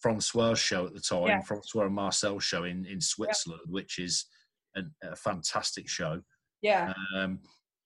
[0.00, 1.40] Francois' show at the time, yeah.
[1.42, 3.72] Francois and Marcel's show in in Switzerland, yeah.
[3.72, 4.26] which is
[4.74, 6.20] an, a fantastic show.
[6.62, 6.92] Yeah.
[7.16, 7.40] Um,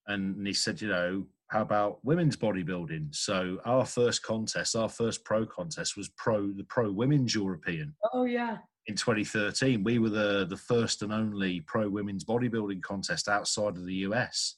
[0.06, 3.14] and he said, you know, how about women's bodybuilding?
[3.14, 7.94] So our first contest, our first pro contest was pro the pro women's European.
[8.12, 8.58] Oh yeah.
[8.86, 13.84] In 2013, we were the the first and only pro women's bodybuilding contest outside of
[13.84, 14.56] the US.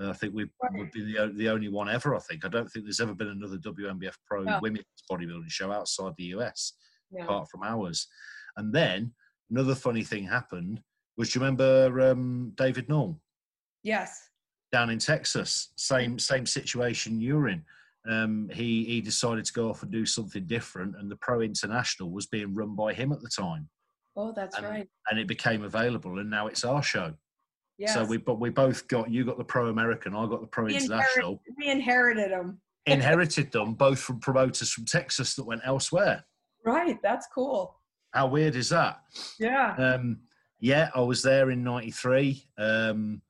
[0.00, 2.16] Uh, I think we would be the the only one ever.
[2.16, 4.58] I think I don't think there's ever been another WNBF pro oh.
[4.60, 6.72] women's bodybuilding show outside the US,
[7.12, 7.22] yeah.
[7.22, 8.08] apart from ours.
[8.56, 9.12] And then
[9.48, 10.82] another funny thing happened
[11.16, 13.20] was, do you remember um, David Null?
[13.82, 14.28] Yes.
[14.72, 17.62] Down in Texas, same same situation you're in.
[18.10, 22.10] Um, he he decided to go off and do something different, and the Pro International
[22.10, 23.68] was being run by him at the time.
[24.16, 24.88] Oh, that's and, right.
[25.10, 27.14] And it became available, and now it's our show.
[27.78, 27.94] Yes.
[27.94, 30.64] So we but we both got you got the Pro American, I got the Pro
[30.64, 31.40] we International.
[31.46, 32.60] Inherited, we inherited them.
[32.86, 36.24] inherited them both from promoters from Texas that went elsewhere.
[36.64, 37.76] Right, that's cool.
[38.12, 39.00] How weird is that?
[39.38, 39.74] Yeah.
[39.76, 40.18] Um,
[40.60, 42.44] yeah, I was there in '93.
[42.58, 43.22] Um,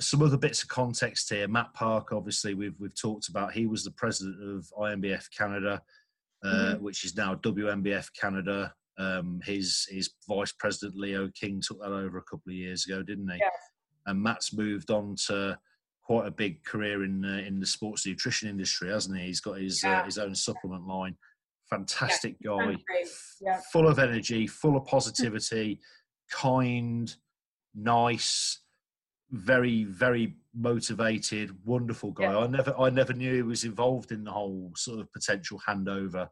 [0.00, 1.46] some other bits of context here.
[1.48, 3.52] Matt Park, obviously, we've we've talked about.
[3.52, 5.80] He was the president of INBF Canada,
[6.44, 6.84] uh, mm-hmm.
[6.84, 8.72] which is now WNBF Canada.
[8.98, 13.02] Um, his his vice president Leo King took that over a couple of years ago,
[13.02, 13.38] didn't he?
[13.38, 13.52] Yes.
[14.06, 15.58] And Matt's moved on to
[16.04, 19.26] quite a big career in uh, in the sports nutrition industry, hasn't he?
[19.26, 20.00] He's got his uh, yeah.
[20.00, 21.16] uh, his own supplement line.
[21.70, 22.76] Fantastic yeah, guy,
[23.40, 23.60] yeah.
[23.72, 25.80] full of energy, full of positivity,
[26.30, 27.12] kind,
[27.74, 28.60] nice
[29.34, 32.38] very very motivated wonderful guy yeah.
[32.38, 36.28] i never i never knew he was involved in the whole sort of potential handover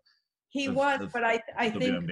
[0.51, 2.09] he of, was of but i i think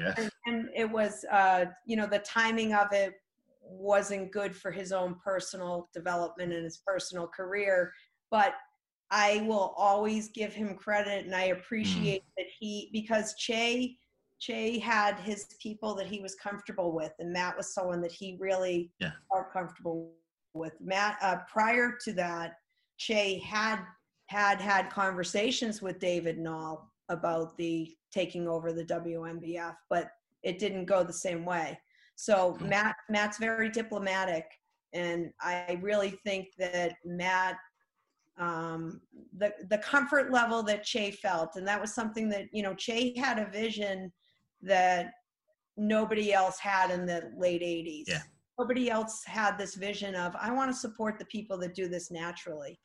[0.47, 3.15] and, it was uh you know the timing of it
[3.63, 7.93] wasn't good for his own personal development and his personal career
[8.33, 8.55] but
[9.13, 12.33] i will always give him credit and i appreciate mm.
[12.37, 13.97] that he because che
[14.41, 18.37] che had his people that he was comfortable with and matt was someone that he
[18.41, 19.13] really yeah.
[19.33, 20.11] felt comfortable
[20.55, 21.17] with Matt.
[21.23, 22.55] Uh, prior to that,
[22.99, 23.81] Che had
[24.27, 30.11] had had conversations with David Nall about the taking over the WNBF, but
[30.43, 31.79] it didn't go the same way.
[32.17, 34.45] So Matt Matt's very diplomatic,
[34.93, 37.57] and I really think that Matt
[38.39, 39.01] um,
[39.37, 43.17] the the comfort level that Che felt, and that was something that you know Che
[43.17, 44.13] had a vision
[44.63, 45.13] that
[45.77, 48.05] nobody else had in the late 80s.
[48.07, 48.23] Yeah
[48.61, 52.11] nobody else had this vision of i want to support the people that do this
[52.11, 52.79] naturally.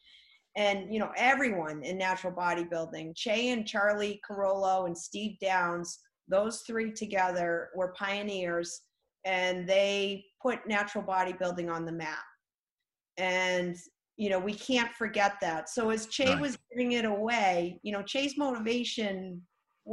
[0.58, 6.00] And you know everyone in natural bodybuilding che and charlie carollo and steve downs
[6.30, 8.70] those three together were pioneers
[9.26, 12.28] and they put natural bodybuilding on the map.
[13.18, 13.76] And
[14.18, 15.70] you know we can't forget that.
[15.70, 16.42] So as che Right.
[16.42, 19.42] was giving it away you know che's motivation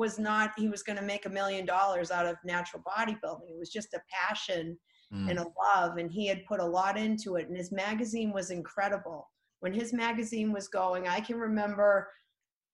[0.03, 3.51] was not he was going to make a million dollars out of natural bodybuilding.
[3.55, 4.78] It was just a passion
[5.13, 5.29] Mm.
[5.29, 8.51] and a love and he had put a lot into it and his magazine was
[8.51, 9.29] incredible.
[9.61, 12.09] When his magazine was going i can remember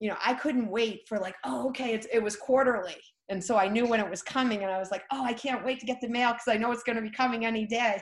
[0.00, 2.96] you know i couldn't wait for like oh okay it's, it was quarterly.
[3.28, 5.64] And so i knew when it was coming and i was like oh i can't
[5.64, 8.00] wait to get the mail because i know it's going to be coming any day.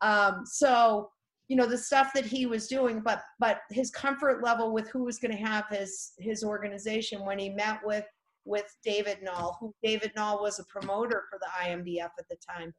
[0.00, 1.10] Um, so
[1.48, 5.04] you know the stuff that he was doing but but his comfort level with who
[5.04, 8.04] was going to have his his organization when he met with
[8.44, 12.74] with david Knoll, who david Knoll was a promoter for the INBF at the time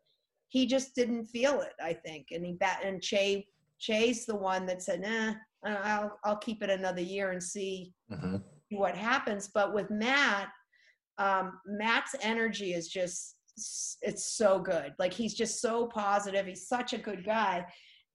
[0.49, 2.27] he just didn't feel it i think.
[2.31, 3.47] And he bat and che
[3.79, 5.33] che's the one that said nah
[5.65, 8.41] i'll i'll keep it another year and see Mhm.
[8.71, 9.49] what happens.
[9.53, 10.49] But with matt
[11.17, 13.35] um matt's energy is just
[14.01, 14.93] it's so good.
[14.99, 16.45] Like he's just so positive.
[16.45, 17.65] He's such a good guy.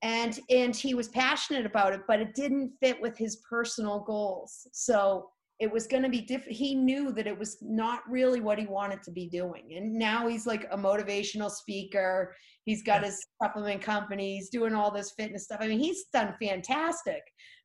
[0.03, 4.67] And and he was passionate about it but it didn't fit with his personal goals.
[4.73, 5.31] So
[5.63, 8.67] it was going to be different he knew that it was not really what he
[8.67, 9.75] wanted to be doing.
[9.77, 12.35] And now he's like a motivational speaker.
[12.65, 14.35] He's got his supplement company.
[14.35, 15.61] He's doing all this fitness stuff.
[15.61, 17.23] I mean he's done fantastic.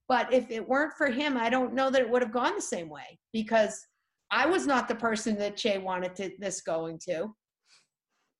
[0.07, 2.61] But if it weren't for him i don't know that it would have gone the
[2.61, 3.75] same way because
[4.29, 7.33] i was not the person that che wanted to, this going to.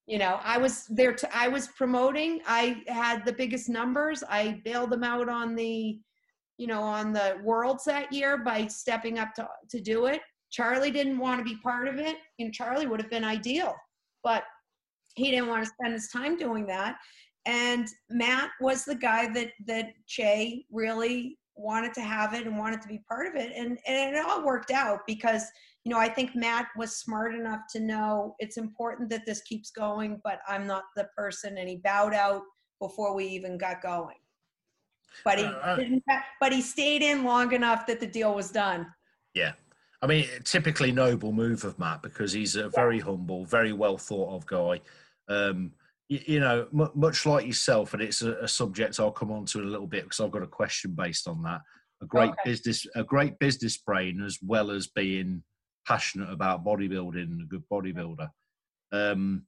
[0.06, 2.42] You know i was there to i was promoting.
[2.46, 4.24] I had the biggest numbers.
[4.30, 6.00] I bailed them out on the
[6.58, 10.22] you know on the worlds that year by stepping up to, to do it.
[10.50, 13.76] Charlie didn't want to be part of it and charlie would have been ideal
[14.24, 14.44] but
[15.16, 16.98] he didn't want to spend his time doing that.
[17.46, 22.82] And matt was the guy that that che really wanted to have it and wanted
[22.82, 25.44] to be part of it and and it all worked out because
[25.84, 29.72] you know i think matt was smart enough to know it's important that this keeps
[29.72, 32.44] going but i'm not the person and he bowed out
[32.80, 34.18] before we even got going
[35.24, 35.46] but he
[35.76, 36.04] didn't
[36.40, 38.88] but he stayed in long enough that the deal was done
[39.34, 39.54] Yeah.
[40.02, 44.36] I mean, typically noble move of Matt because he's a very humble, very well thought
[44.36, 44.80] of guy.
[45.28, 45.72] Um,
[46.08, 49.46] you, you know, m- much like yourself, and it's a, a subject I'll come on
[49.46, 51.62] to in a little bit because I've got a question based on that.
[52.04, 52.52] A great Okay.
[52.52, 55.42] business, a great business brain, as well as being
[55.88, 58.30] passionate about bodybuilding and a good bodybuilder.
[58.92, 59.48] Um,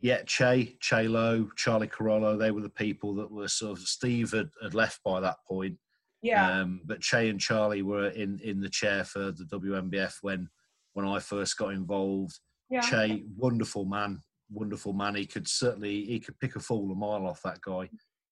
[0.00, 4.32] yeah, Che, Che Lo, Charlie Carollo, they were the people that were sort of Steve
[4.32, 5.76] had, had left by that point.
[6.22, 10.48] yeah Um, but Che and Charlie were in, in the chair for the WNBF when
[10.94, 12.38] when I first got involved.
[12.70, 14.20] yeah Che, wonderful man,
[14.50, 15.14] wonderful man.
[15.14, 17.88] He could certainly he could pick a fool a mile off that guy.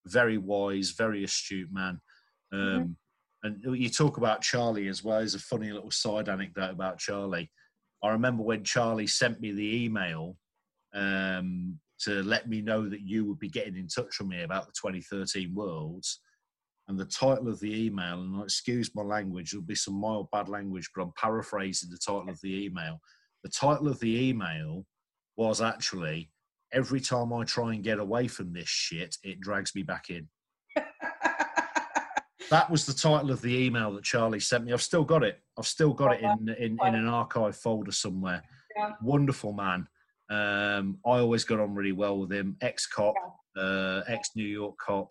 [0.07, 2.01] Very wise, very astute man.
[2.53, 2.93] Um, Mm-hmm.
[3.45, 5.19] And you talk about Charlie as well.
[5.19, 7.49] There's a funny little side anecdote about Charlie.
[8.03, 10.37] I remember when Charlie sent me the email
[10.95, 14.67] um, to let me know that you would be getting in touch with me about
[14.67, 16.21] the 2013 Worlds.
[16.87, 20.49] And the title of the email, and excuse my language, there'll be some mild bad
[20.49, 22.99] language, but I'm paraphrasing the title of the email.
[23.43, 24.87] The title of the email
[25.37, 26.31] was actually
[26.73, 30.29] Every time I try and get away from this shit, it drags me back in.
[32.51, 34.73] That was the title of the email that Charlie sent me.
[34.73, 35.39] I've still got it.
[35.59, 38.43] I've still got it in in, in an archive folder somewhere.
[38.75, 38.93] Yeah.
[39.03, 39.87] Wonderful man.
[40.31, 42.57] Um, I always got on really well with him.
[42.61, 43.15] Ex cop,
[43.57, 45.11] uh, ex New York cop.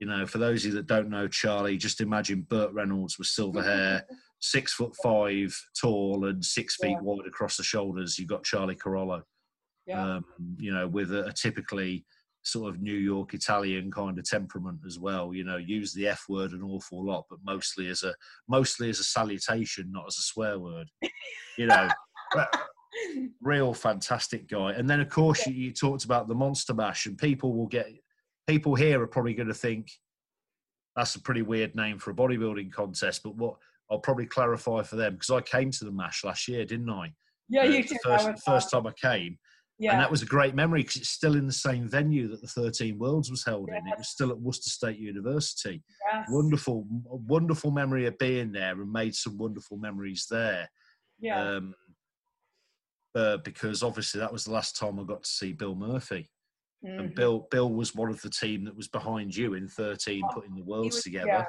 [0.00, 3.28] You know, for those of you that don't know Charlie, just imagine Burt Reynolds with
[3.28, 4.04] silver hair,
[4.40, 7.00] six foot five tall, and six feet Yeah.
[7.02, 8.18] wide across the shoulders.
[8.18, 9.22] You've got Charlie Carollo.
[9.86, 10.24] yeah Um,
[10.58, 12.04] you know, with a, a typically
[12.42, 15.34] sort of New York Italian kind of temperament as well.
[15.34, 18.14] You know, use the F word an awful lot, but mostly as a
[18.48, 20.88] mostly as a salutation, not as a swear word.
[21.58, 21.88] You know,
[23.40, 24.72] real fantastic guy.
[24.72, 27.86] And then of course you, you talked about the Monster Mash, and people will get
[28.46, 29.90] people here are probably going to think
[30.96, 33.22] that's a pretty weird name for a bodybuilding contest.
[33.22, 33.56] But what
[33.90, 37.12] I'll probably clarify for them because I came to the Mash last year, didn't I?
[37.48, 39.38] yeah Uh, you too first, first time I came
[39.78, 42.40] yeah and that was a great memory because it's still in the same venue that
[42.40, 43.76] the 13 Worlds was held in.
[43.76, 45.82] It was still at Worcester State University.
[46.12, 46.28] yes.
[46.30, 50.68] Wonderful, wonderful memory of being there and made some wonderful memories there.
[51.20, 51.74] yeah Um,
[53.18, 56.30] uh, because obviously that was the last time I got to see Bill Murphy.
[56.82, 57.14] And Mhm.
[57.16, 60.50] Bill, Bill was one of the team that was behind you in 13, Oh, putting
[60.54, 61.26] the He Worlds was- together.
[61.26, 61.44] yeah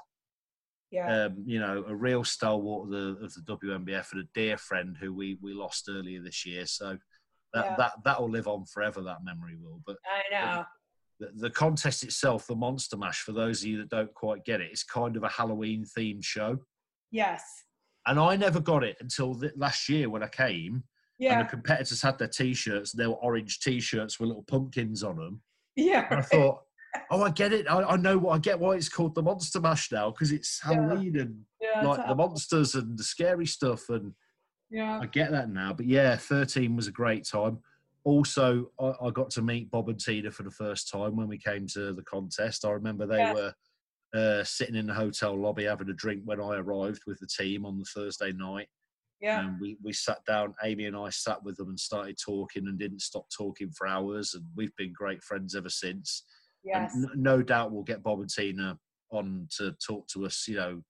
[0.92, 4.58] yeah Um, you know, a real stalwart of the of the WNBF and a dear
[4.58, 6.66] friend who we we lost earlier this year.
[6.66, 6.98] So
[7.54, 7.76] that Yeah.
[7.78, 9.02] that that will live on forever.
[9.04, 9.82] That memory will.
[9.86, 10.66] But i know
[11.20, 14.62] the, the contest itself, the Monster Mash, for those of you that don't quite get
[14.62, 16.58] it, it's kind of a Halloween themed show.
[17.12, 17.44] yes
[18.08, 20.86] And I never got it until th- last year when I came,
[21.20, 22.92] and the competitors had their T-shirts.
[22.92, 25.42] They were orange T-shirts with little pumpkins on them.
[26.10, 26.62] And I thought,
[27.12, 27.70] oh, I get it.
[27.70, 30.60] I, I, know what I get why it's called the Monster Mash now because it's
[30.62, 31.22] Halloween yeah.
[31.22, 34.14] and yeah, like the monsters and the scary stuff and
[34.70, 35.74] yeah, I get that now.
[35.74, 37.60] But yeah, thirteen was a great time.
[38.06, 41.38] Also, I, I, got to meet Bob and Tina for the first time when we
[41.38, 42.66] came to the contest.
[42.66, 43.34] I remember they yeah.
[43.34, 43.54] were
[44.16, 47.66] uh, sitting in the hotel lobby having a drink when I arrived with the team
[47.66, 48.70] on the Thursday night.
[49.22, 49.42] Yeah.
[49.42, 52.80] And we, we sat down, Amy and I sat with them and started talking and
[52.80, 54.34] didn't stop talking for hours.
[54.34, 56.24] And we've been great friends ever since.
[56.64, 56.94] Yes.
[56.96, 58.78] And no doubt we'll get Bob and Tina
[59.12, 60.82] on to talk to us, you know,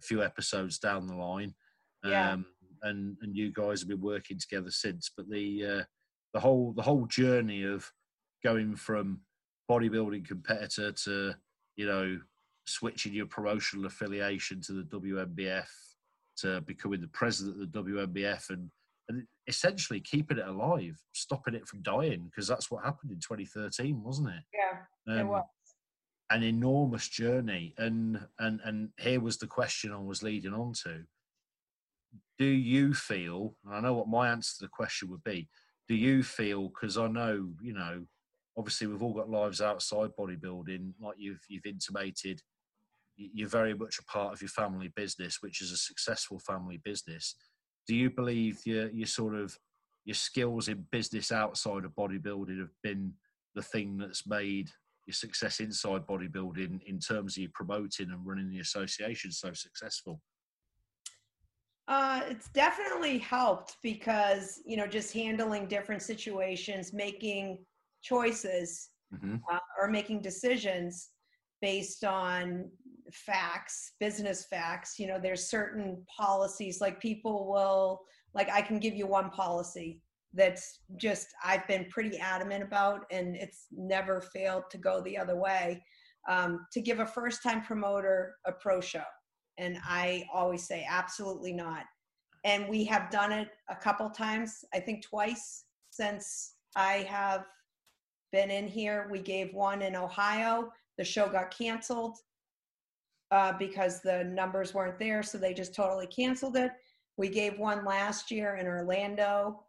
[0.00, 1.54] a few episodes down the line.
[2.04, 2.32] Yeah.
[2.32, 2.46] Um,
[2.82, 5.10] and, and you guys have been working together since.
[5.16, 5.84] But the, uh,
[6.34, 7.90] the whole, the whole journey of
[8.44, 9.20] going from
[9.70, 11.34] bodybuilding competitor to,
[11.76, 12.18] you know,
[12.66, 15.66] switching your promotional affiliation to the WNBF
[16.38, 18.70] to becoming the president of the WNBF and,
[19.08, 24.02] and essentially keeping it alive, stopping it from dying, because that's what happened in 2013,
[24.02, 24.42] wasn't it?
[24.54, 25.44] Yeah, um, it was.
[26.30, 31.04] An enormous journey, and and and here was the question I was leading on to.
[32.36, 33.54] Do you feel?
[33.64, 35.48] And I know what my answer to the question would be.
[35.86, 36.68] Do you feel?
[36.68, 38.06] Because I know, you know,
[38.56, 42.40] obviously we've all got lives outside bodybuilding, like you've you've intimated
[43.16, 47.34] you're very much a part of your family business, which is a successful family business.
[47.88, 49.56] Do you believe your your sort of
[50.04, 53.12] your skills in business outside of bodybuilding have been
[53.54, 54.70] the thing that's made
[55.06, 60.20] your success inside bodybuilding in terms of your promoting and running the association so successful?
[61.88, 67.58] Uh, it's definitely helped because you know just handling different situations, making
[68.02, 69.36] choices, mm-hmm.
[69.50, 71.10] uh, or making decisions
[71.60, 72.70] based on
[73.12, 74.98] facts, business facts.
[74.98, 78.00] You know, there's certain policies, like people will,
[78.34, 80.00] like, I can give you one policy
[80.34, 85.36] that's just, I've been pretty adamant about, and it's never failed to go the other
[85.36, 85.82] way
[86.28, 89.04] um, to give a first time promoter a pro show.
[89.58, 91.84] And I always say, absolutely not.
[92.44, 97.46] And we have done it a couple times, I think twice since I have
[98.32, 99.08] been in here.
[99.10, 100.70] We gave one in Ohio.
[100.98, 102.18] The show got canceled
[103.30, 106.72] uh, because the numbers weren't there, so they just totally canceled it.
[107.16, 109.62] We gave one last year in Orlando.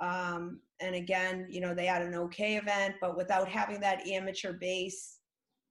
[0.00, 4.52] Um, and again, you know, they had an okay event, but without having that amateur
[4.52, 5.18] base,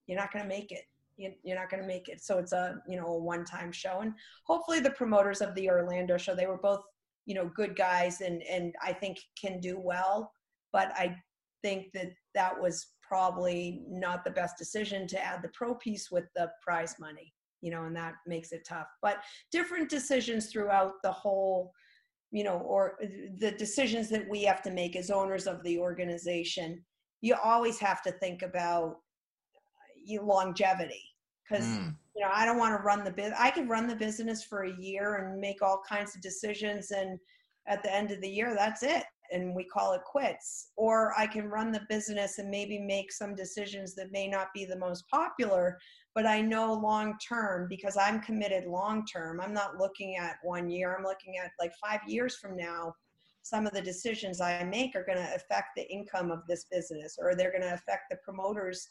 [0.08, 0.84] you're not going to make it.
[1.18, 2.24] You're not going to make it.
[2.24, 4.00] So it's a, you know, a one-time show.
[4.02, 4.14] And
[4.46, 6.82] hopefully the promoters of the Orlando show, they were both,
[7.26, 10.32] you know, good guys and, and I think can do well.
[10.72, 11.16] But I
[11.62, 16.26] think that that was probably not the best decision to add the pro piece with
[16.36, 18.88] the prize money you know and that makes it tough.
[19.02, 19.18] But
[19.52, 21.72] different decisions throughout the whole
[22.32, 23.00] you know or
[23.40, 26.84] the decisions that we have to make as owners of the organization
[27.22, 28.98] you always have to think about
[29.56, 31.04] uh, longevity.
[31.48, 31.96] Because mm.
[32.16, 34.64] you know i don't want to run the business i could run the business for
[34.64, 37.20] a year and make all kinds of decisions and
[37.68, 39.04] at the end of the year that's it
[39.34, 40.70] and we call it quits.
[40.78, 44.64] Or I can run the business and maybe make some decisions that may not be
[44.64, 45.78] the most popular,
[46.16, 49.42] but I know long term because I'm committed long term.
[49.42, 52.94] I'm not looking at one year, I'm looking at like five years from now.
[53.42, 57.18] Some of the decisions I make are going to affect the income of this business,
[57.20, 58.88] or they're going to affect the promoter's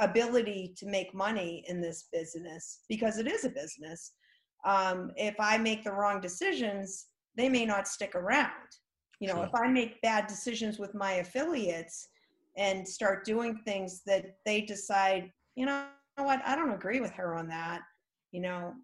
[0.00, 4.14] ability to make money in this business because it is a business.
[4.64, 7.06] Um, if I make the wrong decisions,
[7.36, 8.50] they may not stick around
[9.20, 9.44] you know, sure.
[9.44, 12.08] if I make bad decisions with my affiliates
[12.56, 15.84] and start doing things that they decide, you know
[16.16, 17.80] what, I don't agree with her on that,
[18.32, 18.74] you know,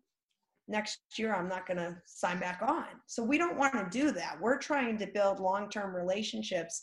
[0.68, 2.86] next year I'm not going to sign back on.
[3.06, 4.40] So we don't want to do that.
[4.40, 6.82] We're trying to build long term relationships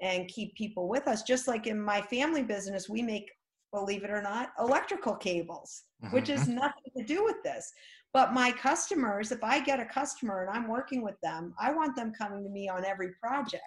[0.00, 1.22] and keep people with us.
[1.22, 3.30] Just like in my family business, we make,
[3.72, 6.14] believe it or not, electrical cables, mm-hmm.
[6.14, 7.72] which is nothing to do with this.
[8.14, 11.94] But my customers, if I get a customer and I'm working with them, I want
[11.94, 13.62] them coming to me on every project.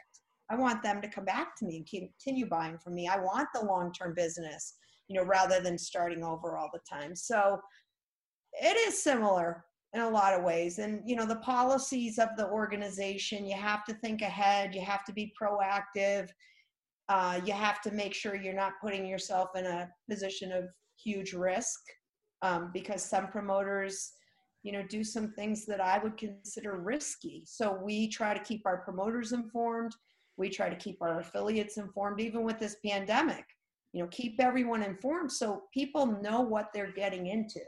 [0.49, 3.07] I want them to come back to me and continue buying from me.
[3.07, 4.75] I want the long term business,
[5.07, 7.15] you know, rather than starting over all the time.
[7.15, 7.61] So
[8.53, 9.63] it is similar
[9.93, 10.79] in a lot of ways.
[10.79, 15.05] And, you know, the policies of the organization, you have to think ahead, you have
[15.05, 16.29] to be proactive.
[17.09, 20.65] Uh, you have to make sure you're not putting yourself in a position of
[21.01, 21.79] huge risk
[22.41, 24.13] um, because some promoters
[24.63, 27.43] you know, do some things that I would consider risky.
[27.45, 29.95] So we try to keep our promoters informed.
[30.37, 33.45] We try to keep our affiliates informed, even with this pandemic.
[33.93, 37.59] You know, keep everyone informed so people know what they're getting into.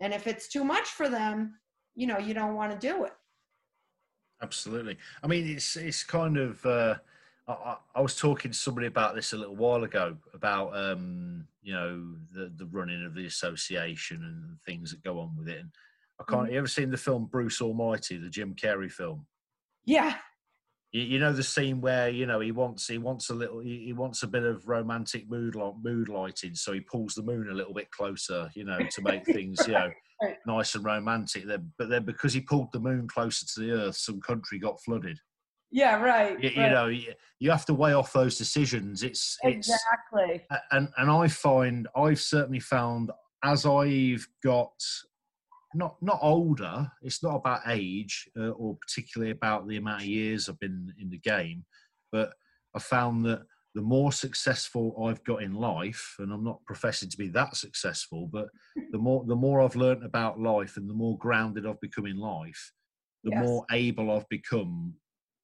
[0.00, 1.54] And if it's too much for them,
[1.94, 3.12] you know, you don't want to do it.
[4.42, 4.96] Absolutely.
[5.22, 6.64] I mean, it's it's kind of.
[6.64, 6.94] Uh,
[7.48, 11.72] I, I, was talking to somebody about this a little while ago about um, you
[11.72, 15.60] know the the running of the association and things that go on with it.
[15.60, 15.70] And
[16.20, 16.42] I can't.
[16.44, 16.52] Mm-hmm.
[16.52, 19.26] You ever seen the film Bruce Almighty, the Jim Carrey film?
[19.84, 20.16] Yeah.
[20.92, 23.84] You, you, know the scene where you know he wants he wants a little he,
[23.84, 27.54] he wants a bit of romantic mood mood lighting, so he pulls the moon a
[27.54, 29.90] little bit closer, you know, to make things you know
[30.22, 30.36] right.
[30.46, 31.46] nice and romantic.
[31.46, 34.80] Then, but then because he pulled the moon closer to the earth, some country got
[34.82, 35.18] flooded.
[35.70, 36.42] Yeah, right.
[36.42, 36.56] You, right.
[36.56, 39.02] you know, you, you, have to weigh off those decisions.
[39.02, 43.10] It's exactly, it's, and and I find I've certainly found
[43.44, 44.72] as I've got
[45.74, 46.90] not not older.
[47.02, 51.10] It's not about age uh, or particularly about the amount of years I've been in
[51.10, 51.64] the game,
[52.10, 52.32] but
[52.74, 53.42] I found that
[53.74, 58.28] the more successful I've got in life, and I'm not professing to be that successful,
[58.32, 58.48] but
[58.92, 62.18] the more the more I've learned about life and the more grounded I've become in
[62.18, 62.72] life,
[63.24, 63.44] the yes.
[63.44, 64.94] more able I've become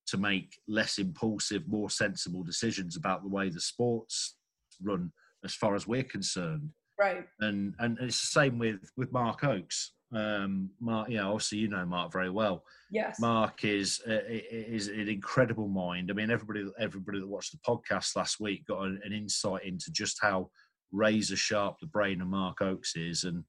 [0.07, 4.37] to make less impulsive, more sensible decisions about the way the sports
[4.83, 5.13] run
[5.45, 6.71] as far as we're concerned.
[6.99, 7.25] Right.
[7.41, 9.93] And and it's the same with with Mark Oakes.
[10.15, 12.65] Um, Mark, yeah, obviously you know Mark very well.
[12.91, 13.19] Yes.
[13.21, 16.11] Mark is uh, is an incredible mind.
[16.11, 19.91] I mean, everybody everybody that watched the podcast last week got an, an insight into
[19.91, 20.51] just how
[20.93, 23.45] razor sharp the brain of Mark Oakes is, and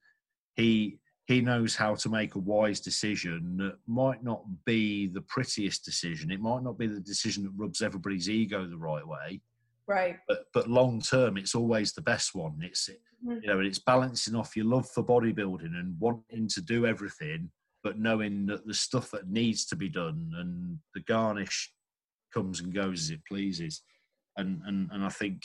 [0.55, 5.83] he he knows how to make a wise decision that might not be the prettiest
[5.83, 6.31] decision.
[6.31, 9.41] It might not be the decision that rubs everybody's ego the right way.
[9.87, 10.17] Right.
[10.27, 12.59] But but long term, it's always the best one.
[12.61, 13.39] It's mm-hmm.
[13.41, 17.51] you know, it's balancing off your love for bodybuilding and wanting to do everything,
[17.83, 21.71] but knowing that the stuff that needs to be done and the garnish
[22.33, 23.83] comes and goes as it pleases.
[24.37, 25.43] And and and I think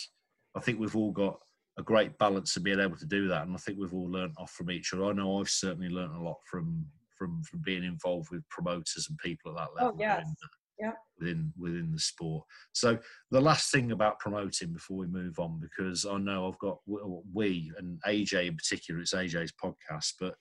[0.57, 1.39] I think we've all got
[1.79, 3.47] a great balance of being able to do that.
[3.47, 5.05] And I think we've all learned off from each other.
[5.05, 6.87] I know I've certainly learned a lot from
[7.17, 9.97] from from being involved with promoters and people at that level.
[9.97, 10.21] Oh, yes.
[10.21, 10.35] within,
[10.81, 10.93] yeah.
[11.19, 12.45] within within the sport.
[12.73, 12.99] So
[13.31, 17.73] the last thing about promoting before we move on, because I know I've got we
[17.79, 20.35] and AJ in particular, it's AJ's podcast, but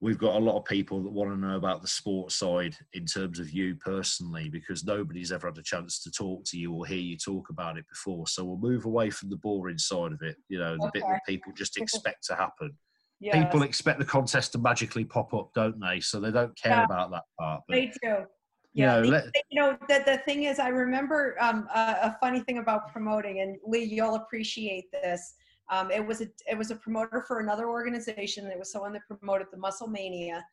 [0.00, 3.04] we've got a lot of people that want to know about the sports side in
[3.04, 6.86] terms of you personally because nobody's ever had a chance to talk to you or
[6.86, 10.22] hear you talk about it before so we'll move away from the boring side of
[10.22, 11.00] it you know the okay.
[11.00, 12.72] bit that people just expect to happen
[13.20, 13.44] yes.
[13.44, 16.84] people expect the contest to magically pop up don't they so they don't care yeah.
[16.84, 18.24] about that part they do
[18.72, 22.16] yeah, you know, let, you know the, the thing is, I remember um, a, a
[22.20, 25.34] funny thing about promoting, and Lee, you'll appreciate this.
[25.70, 28.46] Um, it was a it was a promoter for another organization.
[28.46, 30.44] It was someone that promoted the Muscle Mania,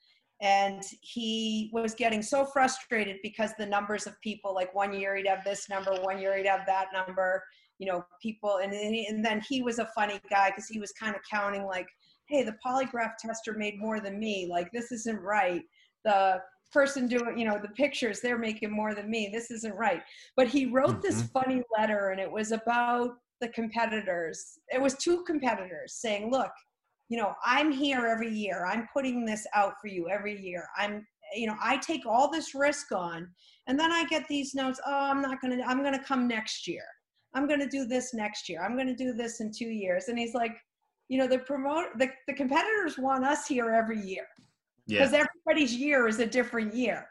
[0.41, 5.27] and he was getting so frustrated because the numbers of people like one year he'd
[5.27, 7.43] have this number, one year he'd have that number.
[7.77, 11.15] You know, people, and and then he was a funny guy because he was kind
[11.15, 11.87] of counting like,
[12.27, 14.47] hey, the polygraph tester made more than me.
[14.49, 15.61] Like this isn't right.
[16.03, 16.39] The
[16.71, 19.29] person doing you know the pictures they're making more than me.
[19.31, 20.01] This isn't right.
[20.35, 21.01] But he wrote mm-hmm.
[21.01, 23.11] this funny letter and it was about
[23.41, 24.59] the competitors.
[24.69, 26.51] It was two competitors saying look
[27.09, 28.65] you know i'm here every year.
[28.65, 30.67] I'm putting this out for you every year.
[30.77, 31.05] I'm
[31.35, 33.27] you know i take all this risk on
[33.67, 36.27] and then i get these notes oh i'm not going to i'm going to come
[36.27, 36.83] next year.
[37.33, 38.63] I'm going to do this next year.
[38.63, 40.55] I'm going to do this in two years and he's like
[41.09, 44.25] you know the promote the, the competitors want us here every year
[44.87, 45.25] because yeah.
[45.45, 47.07] everybody's year is a different year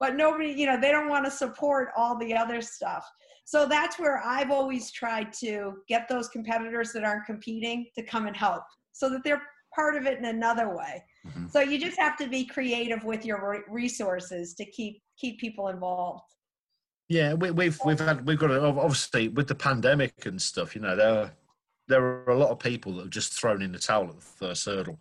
[0.00, 3.04] but nobody you know they don't want to support all the other stuff
[3.48, 8.26] so that's where I've always tried to get those competitors that aren't competing to come
[8.26, 8.62] and help
[8.92, 9.40] so that they're
[9.74, 11.02] part of it in another way.
[11.26, 11.46] Mm-hmm.
[11.48, 16.24] So you just have to be creative with your resources to keep keep people involved.
[17.08, 20.74] Yeah, we, we've we've had we've got obviously with the pandemic and stuff.
[20.74, 21.32] You know, there
[21.88, 24.20] there are a lot of people that have just thrown in the towel at the
[24.20, 25.00] first hurdle.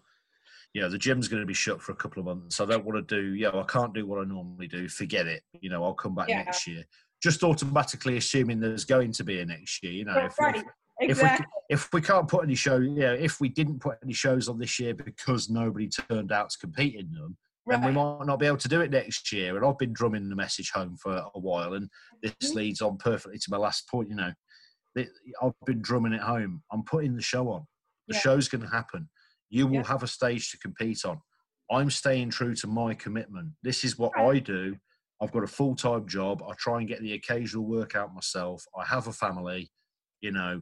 [0.78, 2.62] You know, the gym's going to be shut for a couple of months.
[2.62, 3.34] I don't want to do.
[3.34, 4.88] Yeah, you know, I can't do what I normally do.
[4.88, 5.42] Forget it.
[5.60, 6.44] You know, I'll come back yeah.
[6.44, 6.84] next year
[7.22, 9.92] just automatically assuming there's going to be a next year.
[9.92, 10.58] You know, if, right.
[10.58, 10.64] if,
[11.10, 11.46] exactly.
[11.70, 14.48] if, we, if we can't put any show, yeah, if we didn't put any shows
[14.48, 17.82] on this year because nobody turned out to compete in them, right.
[17.82, 19.56] then we might not be able to do it next year.
[19.56, 21.90] And I've been drumming the message home for a while, and
[22.22, 22.58] this mm-hmm.
[22.58, 24.10] leads on perfectly to my last point.
[24.10, 24.32] You know,
[25.42, 26.62] I've been drumming it home.
[26.72, 27.66] I'm putting the show on.
[28.08, 28.22] The yeah.
[28.22, 29.10] show's going to happen.
[29.50, 29.88] You will yeah.
[29.88, 31.20] have a stage to compete on.
[31.70, 33.50] I'm staying true to my commitment.
[33.64, 34.18] This is what.
[34.18, 34.78] I do
[35.22, 36.44] I've got a full time job.
[36.48, 38.64] I try and get the occasional workout myself.
[38.78, 39.72] I have a family.
[40.22, 40.62] You know,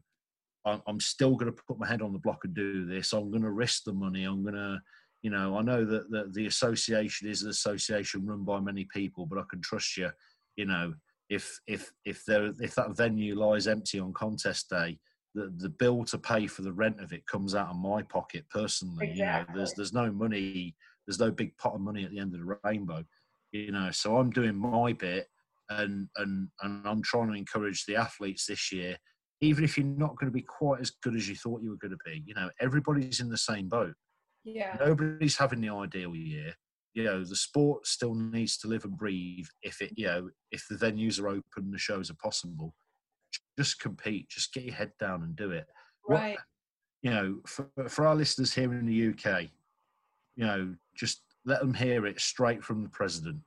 [0.66, 3.14] I'm still going to put my head on the block and do this.
[3.14, 4.24] I'm going to risk the money.
[4.24, 4.80] I'm going to,
[5.22, 9.26] you know, I know that the, the association is an association run by many people,
[9.26, 10.10] but I can trust you.
[10.56, 10.94] You know,
[11.30, 14.98] if if if there if that venue lies empty on contest day,
[15.36, 18.46] the the bill to pay for the rent of it comes out of my pocket
[18.50, 19.12] personally.
[19.12, 19.20] Exactly.
[19.20, 20.76] You know, there's there's no money,
[21.06, 23.04] there's no big pot of money at the end of the rainbow
[23.52, 25.28] you know so i'm doing my bit
[25.70, 28.98] and and and I'm trying to encourage the athletes this year.
[29.42, 31.78] Even if you're not going to be quite as good as you thought you were
[31.78, 33.94] going to be, you know, everybody's in the same boat.
[34.46, 34.78] Yeah.
[34.80, 36.54] Nobody's having the ideal year.
[36.94, 39.48] You know, the sport still needs to live and breathe.
[39.62, 42.74] If it, you know, if the venues are open, the shows are possible.
[43.58, 44.30] Just compete.
[44.30, 45.68] Just get your head down and do it.
[46.04, 46.38] What- Right.
[47.02, 49.50] you know, for, for our listeners here in the UK,
[50.36, 53.38] you know, just let them hear it straight from the president.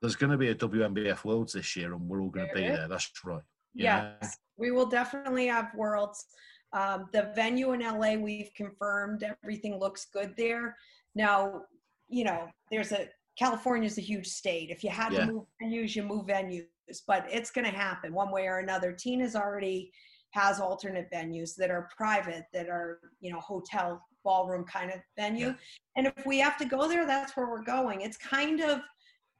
[0.00, 2.62] There's going to be a WNBF Worlds this year, and we're all going to be
[2.62, 2.88] there.
[2.88, 3.42] That's right.
[3.74, 6.24] you Yes, we will definitely have worlds.
[6.72, 10.76] Um, the venue in LA, we've confirmed everything looks good there.
[11.14, 11.62] Now,
[12.08, 13.08] you know, there's a
[13.40, 14.68] California's a huge state.
[14.68, 15.24] If you had Yeah.
[15.24, 16.66] to move venues, you move venues,
[17.06, 18.92] but it's going to happen one way or another.
[18.92, 19.92] Tina's already
[20.32, 25.46] has alternate venues that are private, that are you know hotel ballroom kind of venue.
[25.46, 25.54] Yeah.
[25.96, 28.02] And if we have to go there, that's where we're going.
[28.02, 28.82] It's kind of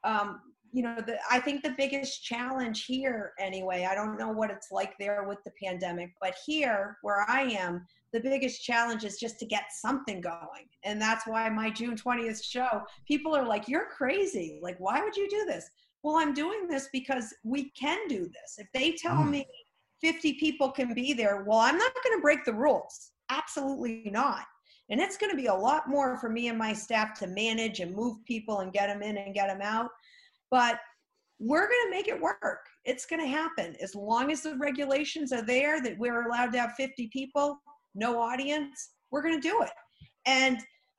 [0.02, 0.40] um,
[0.72, 4.70] you know, the, I think the biggest challenge here, anyway, I don't know what it's
[4.70, 9.38] like there with the pandemic, but here where I am, the biggest challenge is just
[9.40, 10.68] to get something going.
[10.84, 14.60] And that's why my June 20th show, people are like, you're crazy.
[14.62, 15.68] Like, why would you do this?
[16.02, 18.58] Well, I'm doing this because we can do this.
[18.58, 19.30] If they tell Mm.
[19.30, 19.46] me
[20.00, 23.12] 50 people can be there, well, I'm not going to break the rules.
[23.28, 24.44] Absolutely not.
[24.88, 27.78] And it's going to be a lot more for me and my staff to manage
[27.80, 29.90] and move people and get them in and get them out.
[30.50, 30.78] But
[31.38, 32.66] we're going to make it work.
[32.84, 33.76] It's going to happen.
[33.80, 37.58] As long as the regulations are there that we're allowed to have 50 people,
[37.94, 39.72] no audience, we're going to do it.
[40.26, 40.58] And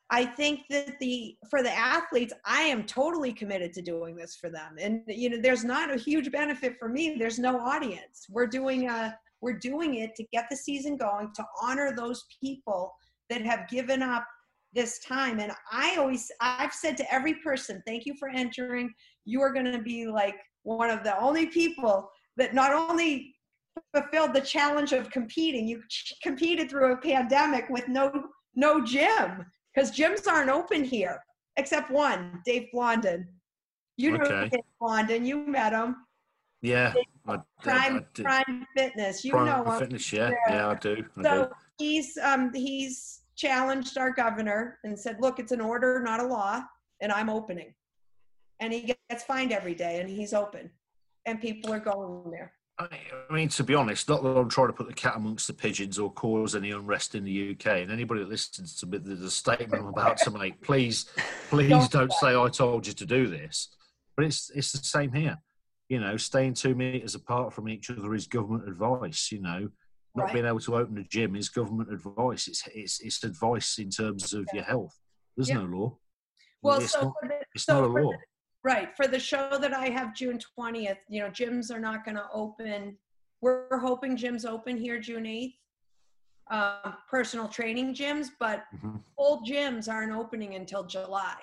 [0.10, 4.50] I think that the for the athletes, I am totally committed to doing this for
[4.50, 4.76] them.
[4.78, 7.16] And you know, there's not a huge benefit for me.
[7.18, 8.26] There's no audience.
[8.30, 12.94] We're doing a we're doing it to get the season going to honor those people
[13.30, 14.26] that have given up
[14.74, 15.40] this time.
[15.40, 18.94] And I always I've said to every person, thank you for entering.
[19.26, 23.36] You are going to be like one of the only people that not only
[23.94, 28.12] fulfilled the challenge of competing, you ch- competed through a pandemic with no
[28.56, 31.20] no gym because gyms aren't open here
[31.58, 33.28] except one, Dave Blondin.
[33.98, 34.50] You know Okay.
[34.50, 35.26] Dave Blondin.
[35.26, 35.96] You met him.
[36.62, 36.94] Yeah.
[37.28, 38.24] I, I, Prime do.
[38.24, 39.24] Prime Fitness.
[39.26, 39.80] You Prime know him.
[39.80, 40.32] Fitness, yeah.
[40.50, 40.70] Yeah.
[40.70, 40.92] I do.
[40.92, 41.24] I do.
[41.24, 46.26] So he's um he's challenged our governor and said, look, it's an order, not a
[46.26, 46.62] law,
[47.02, 47.74] and I'm opening.
[48.60, 50.70] And he gets fined every day, and he's open,
[51.26, 52.54] and people are going there.
[53.30, 55.54] I mean, to be honest, not that I'm trying to put the cat amongst the
[55.54, 57.68] pigeons or cause any unrest in the UK.
[57.82, 61.06] And anybody that listens to the statement I'm about to make, please,
[61.50, 63.76] please Don't don't say I told you to do this.
[64.16, 65.38] But it's it's the same here.
[65.90, 69.32] You know, staying two meters apart from each other is government advice.
[69.32, 69.70] You know,
[70.16, 70.34] not Right.
[70.34, 72.48] being able to open a gym is government advice.
[72.48, 74.98] It's it's it's advice in terms of your health.
[75.36, 75.60] There's Yeah.
[75.60, 75.98] no law.
[76.62, 78.12] Well, it's so not, the, it's so not a law.
[78.64, 78.96] Right.
[78.96, 82.28] For the show that I have June 20th, you know, gyms are not going to
[82.32, 82.98] open.
[83.42, 85.56] We're hoping gyms open here June 8th.
[86.52, 89.02] Um, personal training gyms, but Mhm.
[89.16, 91.38] full gyms aren't opening until July.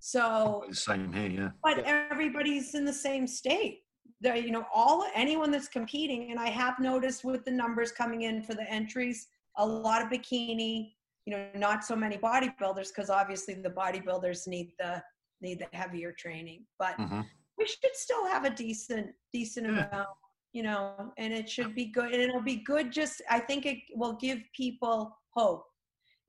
[0.00, 1.50] So, same here, yeah.
[1.62, 3.83] but everybody's in the same state.
[4.20, 8.22] The, you know, all anyone that's competing, and I have noticed with the numbers coming
[8.22, 10.92] in for the entries, a lot of bikini.
[11.26, 15.02] You know, not so many bodybuilders because obviously the bodybuilders need the
[15.40, 16.66] need the heavier training.
[16.78, 17.24] But Mhm.
[17.58, 19.88] we should still have a decent decent Yeah.
[19.90, 20.08] amount
[20.52, 23.78] you know and it should be good and it'll be good just i think it
[23.96, 25.64] will give people hope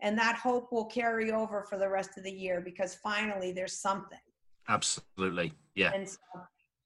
[0.02, 3.78] and that hope will carry over for the rest of the year because finally there's
[3.80, 4.20] something
[4.68, 5.92] Absolutely, yeah.
[5.94, 6.18] and so,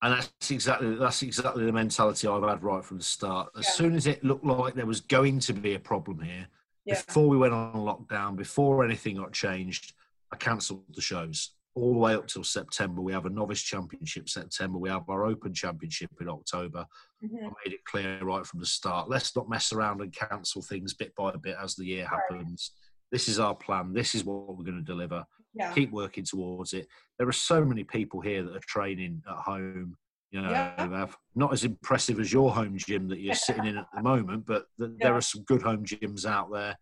[0.02, 3.50] And that's exactly that's exactly the mentality I've had right from the start.
[3.58, 3.72] As Yeah.
[3.72, 6.48] soon as it looked like there was going to be a problem here,
[6.86, 9.94] yeah before we went on lockdown, before anything got changed,
[10.32, 13.02] I cancelled the shows all the way up till September.
[13.02, 14.78] We have a novice championship September.
[14.78, 16.86] We have our open championship in October.
[17.22, 17.54] I Mhm.
[17.66, 19.10] made it clear right from the start.
[19.10, 22.22] Let's not mess around and cancel things bit by bit as the year Right.
[22.32, 22.72] happens.
[23.12, 23.94] This is our plan.
[23.94, 26.88] This is what we're going to deliver yeah keep working towards it.
[27.18, 29.98] There are so many people here that are training at home.
[30.32, 30.88] You know, Yeah.
[30.98, 34.46] have- not as impressive as your home gym that you're sitting in at the moment,
[34.46, 36.78] but th- there are some good home gyms out there.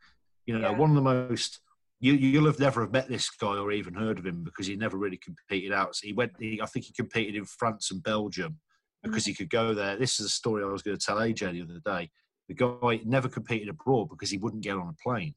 [0.46, 1.62] You know, one of the most
[2.00, 4.76] you you'll have never have met this guy or even heard of him because he
[4.76, 5.96] never really competed out.
[5.96, 6.34] So he went.
[6.40, 8.60] He, I think he competed in France and Belgium
[9.04, 9.30] because Mm-hmm.
[9.30, 9.96] he could go there.
[9.98, 12.10] This is a story I was going to tell AJ the other day.
[12.50, 15.36] The guy never competed abroad because he wouldn't get on a plane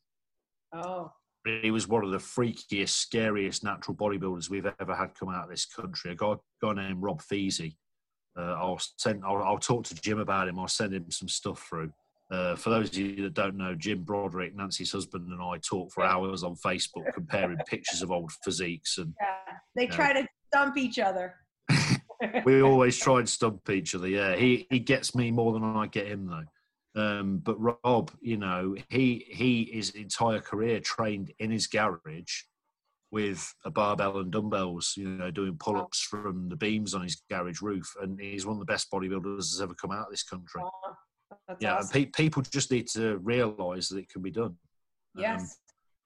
[0.73, 1.11] oh
[1.63, 5.51] he was one of the freakiest, scariest natural bodybuilders we've ever had come out of
[5.51, 6.13] this country.
[6.13, 7.77] A guy, guy named Rob Feasy.
[8.39, 9.25] Uh, I'll send.
[9.25, 10.59] I'll, I'll talk to Jim about him.
[10.59, 11.93] I'll send him some stuff through.
[12.31, 15.91] Uh, for those of you that don't know, Jim Broderick, Nancy's husband, and I talk
[15.91, 18.99] for hours on Facebook comparing pictures of old physiques.
[18.99, 19.41] And yeah
[19.75, 21.35] they try to dump each other
[22.45, 24.09] we always try and stump each other.
[24.09, 26.45] Yeah, he he gets me more than I get him though.
[26.97, 32.43] Um, but Rob, you know, he he his entire career trained in his garage
[33.13, 37.61] with a barbell and dumbbells, you know, doing pull-ups from the beams on his garage
[37.61, 40.63] roof, and he's one of the best bodybuilders that's ever come out of this country.
[41.61, 41.97] Yeah, awesome.
[41.97, 44.57] and pe- people just need to realise that it can be done.
[45.17, 45.57] Um, yes.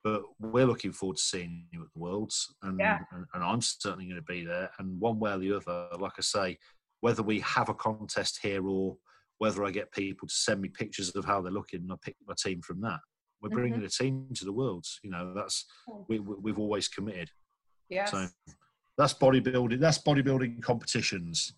[0.03, 2.99] but we're looking forward to seeing you at the Worlds, and Yeah.
[3.13, 4.71] and, and I'm certainly going to be there.
[4.79, 6.59] And one way or the other, like I say,
[7.01, 8.97] whether we have a contest here or
[9.45, 12.17] whether I get people to send me pictures of how they're looking, and I pick
[12.27, 12.99] my team from that.
[13.43, 13.85] We're bringing Mm-hmm.
[13.85, 15.01] a team to the Worlds.
[15.03, 15.67] You know, that's
[16.09, 17.29] we, we, we've always committed.
[17.91, 18.07] Yeah.
[18.07, 18.27] So
[18.97, 19.81] that's bodybuilding.
[19.81, 21.53] That's bodybuilding competitions.